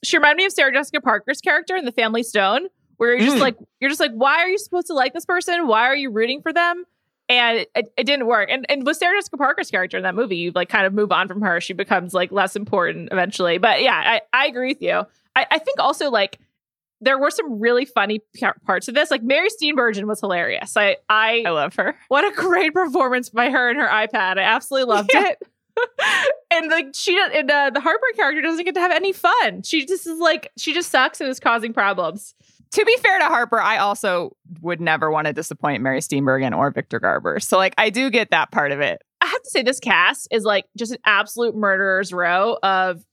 She 0.03 0.17
reminded 0.17 0.37
me 0.39 0.47
of 0.47 0.53
Sarah 0.53 0.73
Jessica 0.73 1.01
Parker's 1.01 1.41
character 1.41 1.77
in 1.77 1.85
The 1.85 1.93
Family 1.93 2.23
Stone, 2.23 2.69
where 2.97 3.11
you're 3.13 3.21
just 3.27 3.37
Mm. 3.37 3.41
like, 3.41 3.57
you're 3.81 3.91
just 3.91 4.01
like, 4.01 4.13
why 4.13 4.39
are 4.39 4.49
you 4.49 4.59
supposed 4.59 4.87
to 4.89 4.95
like 4.95 5.13
this 5.13 5.25
person? 5.27 5.67
Why 5.67 5.83
are 5.83 5.97
you 5.97 6.11
rooting 6.11 6.43
for 6.43 6.53
them? 6.53 6.85
And 7.29 7.59
it, 7.61 7.71
it, 7.75 7.93
it 7.97 8.05
didn't 8.05 8.27
work. 8.27 8.49
And 8.51 8.67
and 8.69 8.85
with 8.85 8.97
Sarah 8.97 9.17
Jessica 9.17 9.37
Parker's 9.37 9.71
character 9.71 9.97
in 9.97 10.03
that 10.03 10.15
movie, 10.17 10.37
you 10.37 10.51
like 10.55 10.69
kind 10.69 10.85
of 10.87 10.93
move 10.93 11.13
on 11.13 11.29
from 11.29 11.43
her. 11.43 11.61
She 11.61 11.73
becomes 11.75 12.13
like 12.13 12.33
less 12.33 12.57
important 12.57 13.11
eventually. 13.13 13.59
But 13.59 13.83
yeah, 13.83 13.95
I, 13.95 14.21
I 14.33 14.47
agree 14.47 14.69
with 14.69 14.83
you. 14.83 15.03
I, 15.37 15.47
I 15.51 15.59
think 15.59 15.79
also 15.79 16.11
like 16.11 16.39
there 17.01 17.19
were 17.19 17.31
some 17.31 17.61
really 17.61 17.85
funny 17.85 18.21
parts 18.67 18.89
of 18.89 18.95
this. 18.95 19.11
Like 19.13 19.23
Mary 19.23 19.49
Steenburgen 19.49 20.05
was 20.07 20.19
hilarious. 20.21 20.77
I 20.77 20.97
I 21.09 21.45
I 21.47 21.51
love 21.51 21.77
her. 21.77 21.95
what 22.09 22.25
a 22.25 22.35
great 22.35 22.75
performance 22.75 23.31
by 23.31 23.49
her 23.49 23.71
and 23.71 23.79
her 23.81 23.87
iPad. 23.89 24.39
I 24.39 24.43
absolutely 24.43 24.93
loved 24.93 25.11
Yeah. 25.15 25.29
it. 25.29 25.43
and 26.51 26.71
like 26.71 26.89
she 26.95 27.19
and 27.35 27.51
uh, 27.51 27.71
the 27.71 27.81
Harper 27.81 28.07
character 28.17 28.43
doesn't 28.43 28.65
get 28.65 28.75
to 28.75 28.81
have 28.81 28.93
any 28.93 29.13
fun. 29.13 29.63
She 29.63 29.87
just 29.87 30.07
is 30.07 30.19
like 30.19 30.51
she 30.57 30.73
just 30.73 30.91
sucks 30.91 31.21
and 31.21 31.29
is 31.29 31.41
causing 31.41 31.73
problems. 31.73 32.35
To 32.73 32.85
be 32.85 32.97
fair 32.99 33.19
to 33.19 33.25
Harper, 33.25 33.61
I 33.61 33.79
also 33.79 34.37
would 34.61 34.81
never 34.81 35.11
want 35.11 35.27
to 35.27 35.33
disappoint 35.33 35.83
Mary 35.83 36.01
Steenburgen 36.01 36.57
or 36.57 36.71
Victor 36.71 37.01
Garber. 37.01 37.41
So 37.41 37.57
like 37.57 37.75
I 37.79 37.91
do 37.91 38.11
get 38.11 38.31
that 38.31 38.53
part 38.53 38.73
of 38.73 38.81
it. 38.81 39.03
I 39.21 39.27
have 39.27 39.43
to 39.43 39.51
say 39.51 39.63
this 39.63 39.81
cast 39.81 40.29
is 40.31 40.45
like 40.45 40.67
just 40.79 40.93
an 40.93 40.99
absolute 41.05 41.55
murderer's 41.55 42.13
row 42.13 42.57
of 42.63 43.05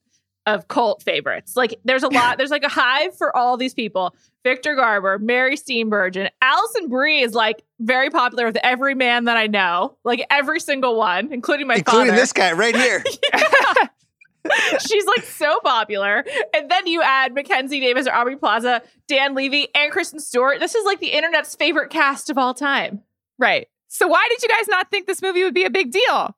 of 0.48 0.68
cult 0.70 1.04
favorites. 1.04 1.56
Like 1.56 1.80
there's 1.86 2.02
a 2.04 2.08
lot, 2.08 2.38
there's 2.40 2.50
like 2.50 2.64
a 2.64 2.70
hive 2.70 3.16
for 3.16 3.36
all 3.36 3.58
these 3.58 3.76
people. 3.76 4.16
Victor 4.44 4.76
Garber, 4.76 5.20
Mary 5.20 5.58
Steenburgen, 5.58 6.30
Alison 6.42 6.88
Brie 6.88 7.20
is 7.22 7.34
like 7.34 7.64
very 7.80 8.10
popular 8.10 8.46
with 8.46 8.58
every 8.64 8.96
man 8.96 9.26
that 9.26 9.36
I 9.36 9.48
know, 9.48 9.98
like 10.06 10.26
every 10.32 10.62
single 10.62 10.96
one, 10.98 11.32
including 11.34 11.68
my 11.68 11.76
including 11.76 12.08
father. 12.08 12.20
this 12.20 12.32
guy 12.34 12.54
right 12.54 12.76
here. 12.84 13.04
She's 14.80 15.06
like 15.06 15.26
so 15.26 15.60
popular. 15.60 16.24
And 16.56 16.72
then 16.72 16.88
you 16.88 17.02
add 17.02 17.34
Mackenzie 17.34 17.82
Davis 17.82 18.08
or 18.08 18.14
Aubrey 18.14 18.38
Plaza, 18.38 18.82
Dan 19.10 19.36
Levy, 19.36 19.68
and 19.76 19.92
Kristen 19.92 20.22
Stewart. 20.22 20.62
This 20.62 20.74
is 20.74 20.86
like 20.86 21.02
the 21.02 21.10
internet's 21.10 21.54
favorite 21.56 21.90
cast 21.90 22.30
of 22.30 22.38
all 22.38 22.54
time. 22.54 23.02
Right. 23.38 23.68
So 23.90 24.08
why 24.08 24.26
did 24.30 24.42
you 24.42 24.48
guys 24.48 24.70
not 24.70 24.90
think 24.90 25.06
this 25.08 25.22
movie 25.22 25.44
would 25.44 25.54
be 25.54 25.66
a 25.66 25.70
big 25.70 25.92
deal? 25.92 26.38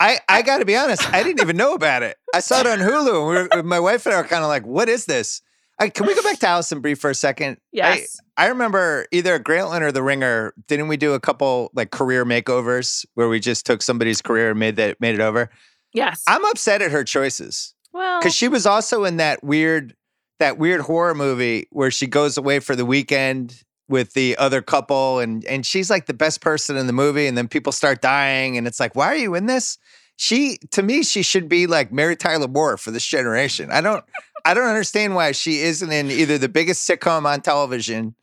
I, 0.00 0.18
I 0.28 0.42
got 0.42 0.58
to 0.58 0.64
be 0.64 0.76
honest, 0.76 1.06
I 1.12 1.22
didn't 1.22 1.42
even 1.42 1.58
know 1.58 1.74
about 1.74 2.02
it. 2.02 2.16
I 2.34 2.40
saw 2.40 2.60
it 2.60 2.66
on 2.66 2.78
Hulu. 2.78 3.38
And 3.42 3.50
we 3.52 3.58
were, 3.58 3.62
my 3.62 3.78
wife 3.78 4.06
and 4.06 4.14
I 4.14 4.22
were 4.22 4.26
kind 4.26 4.42
of 4.42 4.48
like, 4.48 4.66
what 4.66 4.88
is 4.88 5.04
this? 5.04 5.42
I, 5.78 5.88
can 5.88 6.06
we 6.06 6.14
go 6.14 6.22
back 6.22 6.38
to 6.40 6.46
Alison 6.46 6.80
Brie 6.80 6.94
for 6.94 7.10
a 7.10 7.14
second? 7.14 7.58
Yes. 7.70 8.18
I, 8.36 8.46
I 8.46 8.48
remember 8.48 9.06
either 9.12 9.38
Grantland 9.38 9.82
or 9.82 9.92
The 9.92 10.02
Ringer. 10.02 10.54
Didn't 10.66 10.88
we 10.88 10.96
do 10.96 11.12
a 11.12 11.20
couple 11.20 11.70
like 11.74 11.90
career 11.90 12.24
makeovers 12.24 13.04
where 13.14 13.28
we 13.28 13.40
just 13.40 13.66
took 13.66 13.82
somebody's 13.82 14.20
career 14.20 14.50
and 14.50 14.58
made 14.58 14.76
that 14.76 15.00
made 15.00 15.14
it 15.14 15.20
over? 15.20 15.50
Yes. 15.92 16.22
I'm 16.26 16.44
upset 16.46 16.82
at 16.82 16.90
her 16.90 17.04
choices 17.04 17.74
well, 17.92 18.20
because 18.20 18.34
she 18.34 18.48
was 18.48 18.66
also 18.66 19.04
in 19.04 19.18
that 19.18 19.42
weird 19.42 19.94
that 20.38 20.58
weird 20.58 20.80
horror 20.80 21.14
movie 21.14 21.66
where 21.70 21.90
she 21.90 22.06
goes 22.06 22.38
away 22.38 22.60
for 22.60 22.74
the 22.74 22.86
weekend 22.86 23.62
with 23.90 24.14
the 24.14 24.36
other 24.38 24.62
couple 24.62 25.18
and 25.18 25.44
and 25.44 25.66
she's 25.66 25.90
like 25.90 26.06
the 26.06 26.14
best 26.14 26.40
person 26.40 26.76
in 26.76 26.86
the 26.86 26.92
movie 26.92 27.26
and 27.26 27.36
then 27.36 27.48
people 27.48 27.72
start 27.72 28.00
dying 28.00 28.56
and 28.56 28.66
it's 28.66 28.80
like 28.80 28.94
why 28.94 29.06
are 29.06 29.16
you 29.16 29.34
in 29.34 29.46
this 29.46 29.76
she 30.16 30.58
to 30.70 30.82
me 30.82 31.02
she 31.02 31.22
should 31.22 31.48
be 31.48 31.66
like 31.66 31.92
mary 31.92 32.16
tyler 32.16 32.48
moore 32.48 32.76
for 32.76 32.90
this 32.90 33.04
generation 33.04 33.70
i 33.70 33.80
don't 33.80 34.04
i 34.44 34.54
don't 34.54 34.68
understand 34.68 35.14
why 35.14 35.32
she 35.32 35.60
isn't 35.60 35.92
in 35.92 36.10
either 36.10 36.38
the 36.38 36.48
biggest 36.48 36.88
sitcom 36.88 37.26
on 37.26 37.40
television 37.40 38.14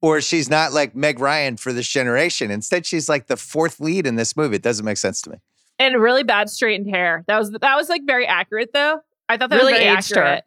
or 0.00 0.20
she's 0.20 0.48
not 0.48 0.72
like 0.72 0.94
meg 0.94 1.18
ryan 1.18 1.56
for 1.56 1.72
this 1.72 1.88
generation 1.88 2.50
instead 2.50 2.86
she's 2.86 3.08
like 3.08 3.26
the 3.26 3.36
fourth 3.36 3.80
lead 3.80 4.06
in 4.06 4.14
this 4.14 4.36
movie 4.36 4.56
it 4.56 4.62
doesn't 4.62 4.84
make 4.84 4.96
sense 4.96 5.20
to 5.20 5.30
me 5.30 5.36
and 5.78 6.00
really 6.00 6.22
bad 6.22 6.48
straightened 6.48 6.88
hair. 6.88 7.24
That 7.26 7.38
was 7.38 7.50
that 7.50 7.76
was 7.76 7.88
like 7.88 8.02
very 8.04 8.26
accurate 8.26 8.70
though. 8.72 9.00
I 9.28 9.36
thought 9.36 9.50
that 9.50 9.56
Really 9.56 9.72
was 9.72 9.80
very 9.82 9.96
aged 9.96 10.14
her. 10.14 10.42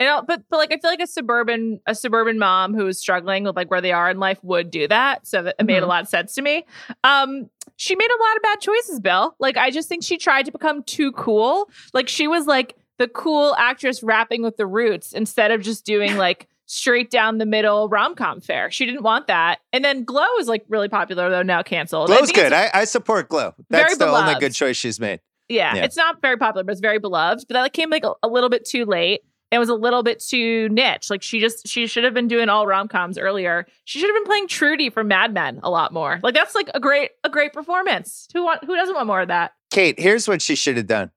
You 0.00 0.06
know, 0.06 0.22
but 0.26 0.42
but 0.48 0.58
like 0.58 0.72
I 0.72 0.78
feel 0.78 0.90
like 0.90 1.00
a 1.00 1.06
suburban 1.06 1.80
a 1.86 1.94
suburban 1.94 2.38
mom 2.38 2.74
who 2.74 2.86
is 2.86 2.98
struggling 2.98 3.44
with 3.44 3.56
like 3.56 3.70
where 3.70 3.80
they 3.80 3.92
are 3.92 4.08
in 4.10 4.18
life 4.20 4.38
would 4.44 4.70
do 4.70 4.86
that. 4.88 5.26
So 5.26 5.42
that 5.42 5.56
it 5.58 5.64
made 5.66 5.78
a 5.82 5.86
Mhm. 5.86 5.88
lot 5.88 6.02
of 6.02 6.08
sense 6.08 6.34
to 6.34 6.42
me. 6.42 6.64
Um, 7.04 7.50
she 7.76 7.96
made 7.96 8.08
a 8.10 8.22
lot 8.22 8.36
of 8.36 8.42
bad 8.42 8.60
choices, 8.60 9.00
Bill. 9.00 9.34
Like 9.40 9.56
I 9.56 9.70
just 9.70 9.88
think 9.88 10.04
she 10.04 10.16
tried 10.16 10.44
to 10.46 10.52
become 10.52 10.82
too 10.84 11.12
cool. 11.12 11.68
Like 11.94 12.08
she 12.08 12.28
was 12.28 12.46
like 12.46 12.76
the 12.98 13.08
cool 13.08 13.54
actress 13.58 14.02
rapping 14.02 14.42
with 14.42 14.56
the 14.56 14.66
roots 14.66 15.12
instead 15.12 15.50
of 15.50 15.62
just 15.62 15.84
doing 15.84 16.16
like 16.16 16.46
straight 16.66 17.10
down 17.10 17.38
the 17.38 17.46
middle 17.46 17.88
rom 17.88 18.14
com 18.14 18.40
fare. 18.40 18.70
She 18.70 18.84
didn't 18.86 19.02
want 19.02 19.26
that. 19.28 19.58
And 19.72 19.84
then 19.84 20.04
Glow 20.04 20.26
is 20.38 20.46
like 20.48 20.64
really 20.68 20.88
popular 20.88 21.28
though 21.30 21.42
now 21.42 21.62
canceled. 21.62 22.10
I 22.10 22.16
glow's 22.18 22.26
think 22.30 22.36
good 22.36 22.52
I, 22.52 22.70
I 22.74 22.84
support 22.84 23.28
glow 23.28 23.54
that's 23.70 23.96
the 23.96 24.06
only 24.08 24.34
good 24.38 24.52
choice 24.54 24.76
she's 24.76 25.00
made 25.00 25.20
Yeah, 25.48 25.74
Yeah. 25.74 25.84
it's 25.84 25.96
not 25.96 26.20
very 26.20 26.36
popular, 26.36 26.62
but 26.62 26.72
it's 26.72 26.80
very 26.80 26.98
beloved. 26.98 27.46
But 27.48 27.54
that 27.54 27.62
like, 27.62 27.72
came 27.72 27.88
like 27.90 28.04
a, 28.04 28.12
a 28.22 28.28
little 28.28 28.50
bit 28.50 28.64
too 28.66 28.84
late. 28.84 29.22
It 29.50 29.58
was 29.58 29.68
a 29.70 29.74
little 29.74 30.02
bit 30.02 30.20
too 30.20 30.68
niche. 30.68 31.08
Like 31.10 31.22
she 31.22 31.40
just 31.40 31.66
she 31.66 31.86
should 31.86 32.04
have 32.04 32.12
been 32.14 32.28
doing 32.28 32.48
all 32.48 32.66
rom 32.66 32.86
coms 32.88 33.16
earlier. 33.16 33.66
She 33.84 33.98
should 33.98 34.08
have 34.08 34.16
been 34.16 34.24
playing 34.26 34.48
Trudy 34.48 34.90
from 34.90 35.08
Mad 35.08 35.32
Men 35.32 35.60
a 35.62 35.70
lot 35.70 35.92
more. 35.92 36.20
Like 36.22 36.34
that's 36.34 36.54
like 36.54 36.68
a 36.74 36.80
great 36.80 37.12
a 37.24 37.30
great 37.30 37.52
performance. 37.54 38.28
Who 38.34 38.44
want 38.44 38.62
who 38.64 38.76
doesn't 38.76 38.94
want 38.94 39.06
more 39.06 39.22
of 39.22 39.28
that? 39.28 39.52
Kate, 39.70 39.98
here's 39.98 40.28
what 40.28 40.42
she 40.42 40.54
should 40.54 40.76
have 40.76 40.86
done. 40.86 41.10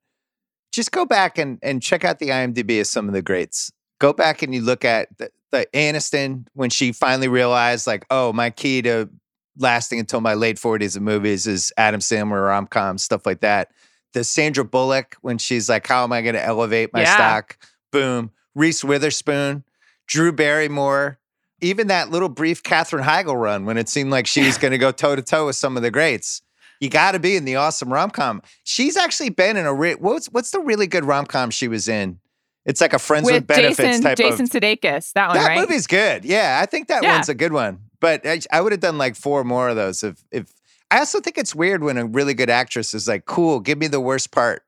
Just 0.71 0.91
go 0.93 1.05
back 1.05 1.37
and, 1.37 1.59
and 1.61 1.81
check 1.81 2.05
out 2.05 2.19
the 2.19 2.29
IMDb 2.29 2.79
of 2.79 2.87
some 2.87 3.07
of 3.09 3.13
the 3.13 3.21
greats. 3.21 3.71
Go 3.99 4.13
back 4.13 4.41
and 4.41 4.55
you 4.55 4.61
look 4.61 4.85
at 4.85 5.09
the, 5.17 5.29
the 5.51 5.67
Aniston 5.73 6.45
when 6.53 6.69
she 6.69 6.93
finally 6.93 7.27
realized, 7.27 7.85
like, 7.87 8.05
oh, 8.09 8.31
my 8.31 8.49
key 8.49 8.81
to 8.83 9.09
lasting 9.57 9.99
until 9.99 10.21
my 10.21 10.33
late 10.33 10.55
40s 10.57 10.95
in 10.95 11.03
movies 11.03 11.45
is 11.45 11.73
Adam 11.77 11.99
Sandler 11.99 12.47
rom 12.47 12.67
coms, 12.67 13.03
stuff 13.03 13.25
like 13.25 13.41
that. 13.41 13.71
The 14.13 14.23
Sandra 14.23 14.63
Bullock 14.63 15.17
when 15.21 15.37
she's 15.37 15.67
like, 15.67 15.85
how 15.87 16.03
am 16.05 16.13
I 16.13 16.21
going 16.21 16.35
to 16.35 16.43
elevate 16.43 16.93
my 16.93 17.01
Yeah. 17.01 17.13
stock? 17.13 17.57
Boom. 17.91 18.31
Reese 18.55 18.83
Witherspoon, 18.83 19.63
Drew 20.07 20.31
Barrymore, 20.31 21.19
even 21.61 21.87
that 21.87 22.09
little 22.09 22.29
brief 22.29 22.63
Katherine 22.63 23.03
Heigl 23.05 23.39
run 23.39 23.65
when 23.65 23.77
it 23.77 23.87
seemed 23.87 24.11
like 24.11 24.27
she 24.27 24.43
was 24.45 24.57
going 24.59 24.71
to 24.71 24.77
go 24.77 24.91
toe 24.91 25.15
to 25.15 25.21
toe 25.21 25.45
with 25.45 25.55
some 25.55 25.77
of 25.77 25.83
the 25.83 25.91
greats. 25.91 26.41
You 26.79 26.89
got 26.89 27.11
to 27.11 27.19
be 27.19 27.35
in 27.35 27.45
the 27.45 27.55
awesome 27.57 27.93
rom 27.93 28.09
com. 28.09 28.41
She's 28.63 28.97
actually 28.97 29.29
been 29.29 29.55
in 29.55 29.65
a 29.65 29.73
re- 29.73 29.95
what's 29.95 30.27
what's 30.27 30.51
the 30.51 30.59
really 30.59 30.87
good 30.87 31.05
rom 31.05 31.25
com 31.27 31.51
she 31.51 31.67
was 31.67 31.87
in? 31.87 32.19
It's 32.65 32.81
like 32.81 32.93
a 32.93 32.99
friends 32.99 33.25
with, 33.25 33.35
With 33.35 33.47
benefits 33.47 33.77
Jason 33.77 34.01
type 34.03 34.17
Jason 34.17 34.45
of. 34.45 34.51
Jason 34.51 34.59
Sudeikis, 34.61 35.13
that 35.13 35.27
one, 35.29 35.37
That 35.37 35.47
right? 35.47 35.59
movie's 35.59 35.87
good. 35.87 36.25
Yeah, 36.25 36.59
I 36.61 36.65
think 36.65 36.87
that 36.89 37.03
Yeah. 37.03 37.13
one's 37.15 37.29
a 37.29 37.33
good 37.35 37.53
one. 37.53 37.79
But 37.99 38.25
I, 38.25 38.39
I 38.51 38.61
would 38.61 38.71
have 38.71 38.81
done 38.81 38.97
like 38.97 39.15
four 39.15 39.43
more 39.43 39.69
of 39.69 39.75
those 39.75 40.03
if 40.03 40.23
if. 40.31 40.51
I 40.89 40.99
also 40.99 41.21
think 41.21 41.37
it's 41.37 41.55
weird 41.55 41.83
when 41.83 41.97
a 41.97 42.05
really 42.05 42.33
good 42.33 42.49
actress 42.49 42.93
is 42.93 43.07
like, 43.07 43.25
"Cool, 43.25 43.59
give 43.61 43.77
me 43.77 43.87
the 43.87 44.01
worst 44.01 44.31
part." 44.31 44.63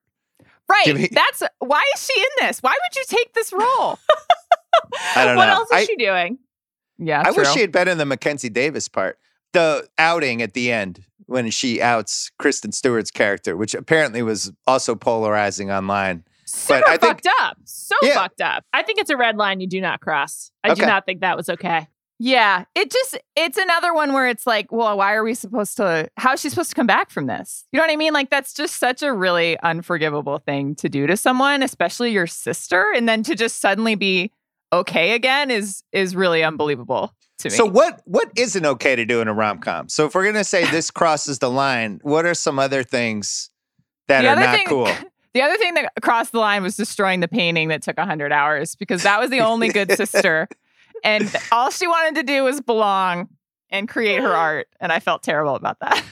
Right. 0.70 0.96
Me- 0.96 1.10
That's 1.12 1.44
why 1.60 1.84
is 1.96 2.06
she 2.06 2.20
in 2.20 2.48
this? 2.48 2.60
Why 2.62 2.72
would 2.82 2.96
you 2.96 3.04
take 3.08 3.34
this 3.34 3.52
role? 3.54 4.00
I 5.16 5.26
don't 5.26 5.36
what 5.38 5.46
know. 5.48 5.54
else 5.54 5.70
is 5.72 5.78
I- 5.78 5.86
she 5.86 5.96
doing? 5.96 6.38
yeah, 6.98 7.24
I 7.26 7.32
wish 7.32 7.50
she 7.52 7.62
had 7.62 7.72
been 7.72 7.88
in 7.88 7.98
the 7.98 8.06
Mackenzie 8.06 8.50
Davis 8.50 8.88
part. 8.88 9.18
The 9.54 9.88
outing 9.98 10.42
at 10.42 10.54
the 10.54 10.72
end 10.72 11.04
when 11.26 11.50
she 11.52 11.82
outs 11.82 12.32
Kristen 12.40 12.72
Stewart's 12.72 13.12
character, 13.12 13.56
which 13.56 13.74
apparently 13.76 14.22
was 14.24 14.52
also 14.68 14.96
polarizing 14.96 15.72
online. 15.72 16.24
Super 16.46 16.88
I 16.88 16.98
think- 16.98 17.24
fucked 17.24 17.28
up. 17.42 17.58
So 17.66 17.96
Yeah. 18.02 18.14
fucked 18.16 18.42
up. 18.42 18.64
I 18.74 18.84
think 18.84 19.00
it's 19.00 19.10
a 19.10 19.18
red 19.18 19.38
line 19.38 19.60
you 19.60 19.68
do 19.68 19.80
not 19.82 20.02
cross. 20.02 20.52
I 20.64 20.72
Okay. 20.72 20.82
do 20.82 20.88
not 20.88 21.06
think 21.06 21.22
that 21.22 21.38
was 21.38 21.50
okay. 21.50 21.88
Yeah, 22.20 22.66
it 22.76 22.92
just 22.92 23.18
it's 23.36 23.58
another 23.58 23.94
one 23.94 24.14
where 24.14 24.28
it's 24.28 24.48
like, 24.48 24.72
well, 24.72 24.98
why 24.98 25.14
are 25.14 25.24
we 25.24 25.34
supposed 25.34 25.78
to 25.78 26.10
how 26.18 26.34
is 26.34 26.42
she 26.42 26.50
supposed 26.50 26.70
to 26.70 26.76
come 26.76 26.88
back 26.88 27.10
from 27.10 27.26
this? 27.28 27.66
You 27.72 27.78
know 27.78 27.84
what 27.84 27.92
I 27.92 27.96
mean? 27.96 28.14
Like 28.14 28.30
that's 28.30 28.54
just 28.54 28.80
such 28.80 29.02
a 29.04 29.12
really 29.14 29.60
unforgivable 29.60 30.38
thing 30.38 30.76
to 30.76 30.90
do 30.90 31.08
to 31.08 31.18
someone, 31.18 31.64
especially 31.64 32.12
your 32.12 32.28
sister, 32.28 32.92
and 32.96 33.10
then 33.10 33.24
to 33.24 33.36
just 33.36 33.60
suddenly 33.60 33.96
be 33.96 34.32
okay 34.72 35.14
again 35.14 35.52
is 35.52 35.84
is 35.92 36.16
really 36.16 36.44
unbelievable 36.44 37.14
to 37.40 37.50
me. 37.50 37.56
So 37.56 37.66
what 37.66 38.02
what 38.06 38.32
isn't 38.38 38.66
okay 38.66 38.96
to 38.96 39.06
do 39.06 39.20
in 39.20 39.28
a 39.28 39.34
rom 39.34 39.60
com? 39.60 39.90
So 39.90 40.06
if 40.06 40.16
we're 40.16 40.26
gonna 40.26 40.44
say 40.44 40.66
this 40.72 40.92
crosses 40.92 41.40
the 41.40 41.50
line, 41.50 42.00
what 42.04 42.26
are 42.26 42.36
some 42.36 42.60
other 42.60 42.84
things 42.84 43.50
that 44.08 44.22
The 44.22 44.28
are 44.30 44.36
not 44.36 44.56
thing- 44.56 44.68
cool? 44.68 44.90
The 45.34 45.42
other 45.42 45.58
thing 45.58 45.74
that 45.74 45.92
crossed 46.04 46.32
the 46.32 46.38
line 46.38 46.62
was 46.62 46.76
destroying 46.76 47.20
the 47.20 47.28
painting 47.28 47.70
that 47.70 47.82
took 47.82 47.98
100 47.98 48.32
hours 48.32 48.76
because 48.76 49.02
that 49.02 49.20
was 49.20 49.32
the 49.32 49.40
only 49.40 49.70
good 49.70 49.92
sister. 49.94 50.48
And 51.04 51.34
all 51.52 51.70
she 51.70 51.88
wanted 51.88 52.16
to 52.16 52.24
do 52.24 52.44
was 52.44 52.62
belong 52.62 53.30
and 53.70 53.88
create 53.88 54.22
her 54.22 54.28
mm-hmm. 54.28 54.38
art. 54.38 54.68
And 54.80 54.92
I 54.92 55.00
felt 55.00 55.24
terrible 55.24 55.56
about 55.56 55.80
that. 55.80 56.04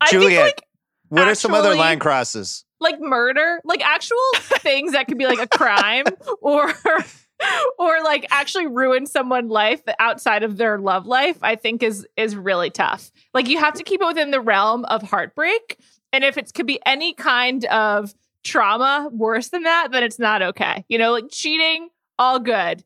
I 0.00 0.10
Juliet, 0.10 0.30
think 0.30 0.44
like 0.44 0.64
what 1.08 1.28
are 1.28 1.34
some 1.34 1.54
other 1.54 1.74
line 1.74 1.98
crosses? 1.98 2.64
like 2.80 3.00
murder, 3.00 3.60
like 3.64 3.84
actual 3.84 4.16
things 4.36 4.92
that 4.92 5.06
could 5.08 5.18
be 5.18 5.26
like 5.26 5.40
a 5.40 5.46
crime 5.46 6.04
or 6.40 6.72
or 7.78 8.02
like 8.02 8.26
actually 8.30 8.66
ruin 8.66 9.06
someone's 9.06 9.50
life 9.50 9.82
outside 9.98 10.42
of 10.42 10.56
their 10.56 10.78
love 10.78 11.06
life, 11.06 11.38
I 11.42 11.56
think 11.56 11.82
is 11.82 12.06
is 12.16 12.36
really 12.36 12.70
tough. 12.70 13.10
Like 13.34 13.48
you 13.48 13.58
have 13.58 13.74
to 13.74 13.82
keep 13.82 14.00
it 14.00 14.06
within 14.06 14.30
the 14.30 14.40
realm 14.40 14.84
of 14.86 15.02
heartbreak. 15.02 15.78
And 16.12 16.24
if 16.24 16.38
it 16.38 16.52
could 16.54 16.66
be 16.66 16.80
any 16.86 17.12
kind 17.12 17.64
of 17.66 18.14
trauma 18.44 19.10
worse 19.12 19.48
than 19.48 19.64
that, 19.64 19.88
then 19.92 20.02
it's 20.02 20.18
not 20.18 20.42
okay. 20.42 20.84
You 20.88 20.98
know, 20.98 21.12
like 21.12 21.26
cheating, 21.30 21.88
all 22.18 22.38
good. 22.38 22.82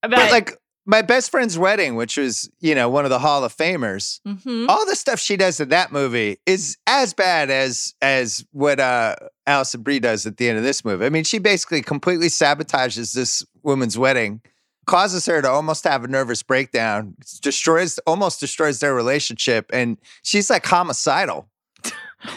But, 0.00 0.10
But 0.10 0.32
like 0.32 0.58
my 0.84 1.00
best 1.02 1.30
friend's 1.30 1.56
wedding, 1.58 1.94
which 1.94 2.16
was, 2.16 2.50
you 2.60 2.74
know, 2.74 2.88
one 2.88 3.04
of 3.04 3.10
the 3.10 3.18
Hall 3.20 3.44
of 3.44 3.56
Famers, 3.56 4.20
Mhm. 4.26 4.68
all 4.68 4.84
the 4.86 4.96
stuff 4.96 5.20
she 5.20 5.36
does 5.36 5.60
in 5.60 5.68
that 5.68 5.92
movie 5.92 6.38
is 6.46 6.76
as 6.86 7.14
bad 7.14 7.50
as 7.50 7.94
as 8.02 8.44
what 8.52 8.80
uh 8.80 9.14
Alison 9.46 9.82
Brie 9.82 10.00
does 10.00 10.26
at 10.26 10.36
the 10.38 10.48
end 10.48 10.58
of 10.58 10.64
this 10.64 10.84
movie. 10.84 11.04
I 11.06 11.08
mean, 11.08 11.24
she 11.24 11.38
basically 11.38 11.82
completely 11.82 12.28
sabotages 12.28 13.12
this 13.14 13.44
woman's 13.62 13.96
wedding, 13.96 14.40
causes 14.86 15.26
her 15.26 15.40
to 15.40 15.48
almost 15.48 15.84
have 15.84 16.02
a 16.02 16.08
nervous 16.08 16.42
breakdown, 16.42 17.14
destroys 17.42 17.98
almost 18.00 18.40
destroys 18.40 18.80
their 18.80 18.94
relationship, 18.94 19.70
and 19.72 19.98
she's 20.24 20.50
like 20.50 20.66
homicidal. 20.66 21.48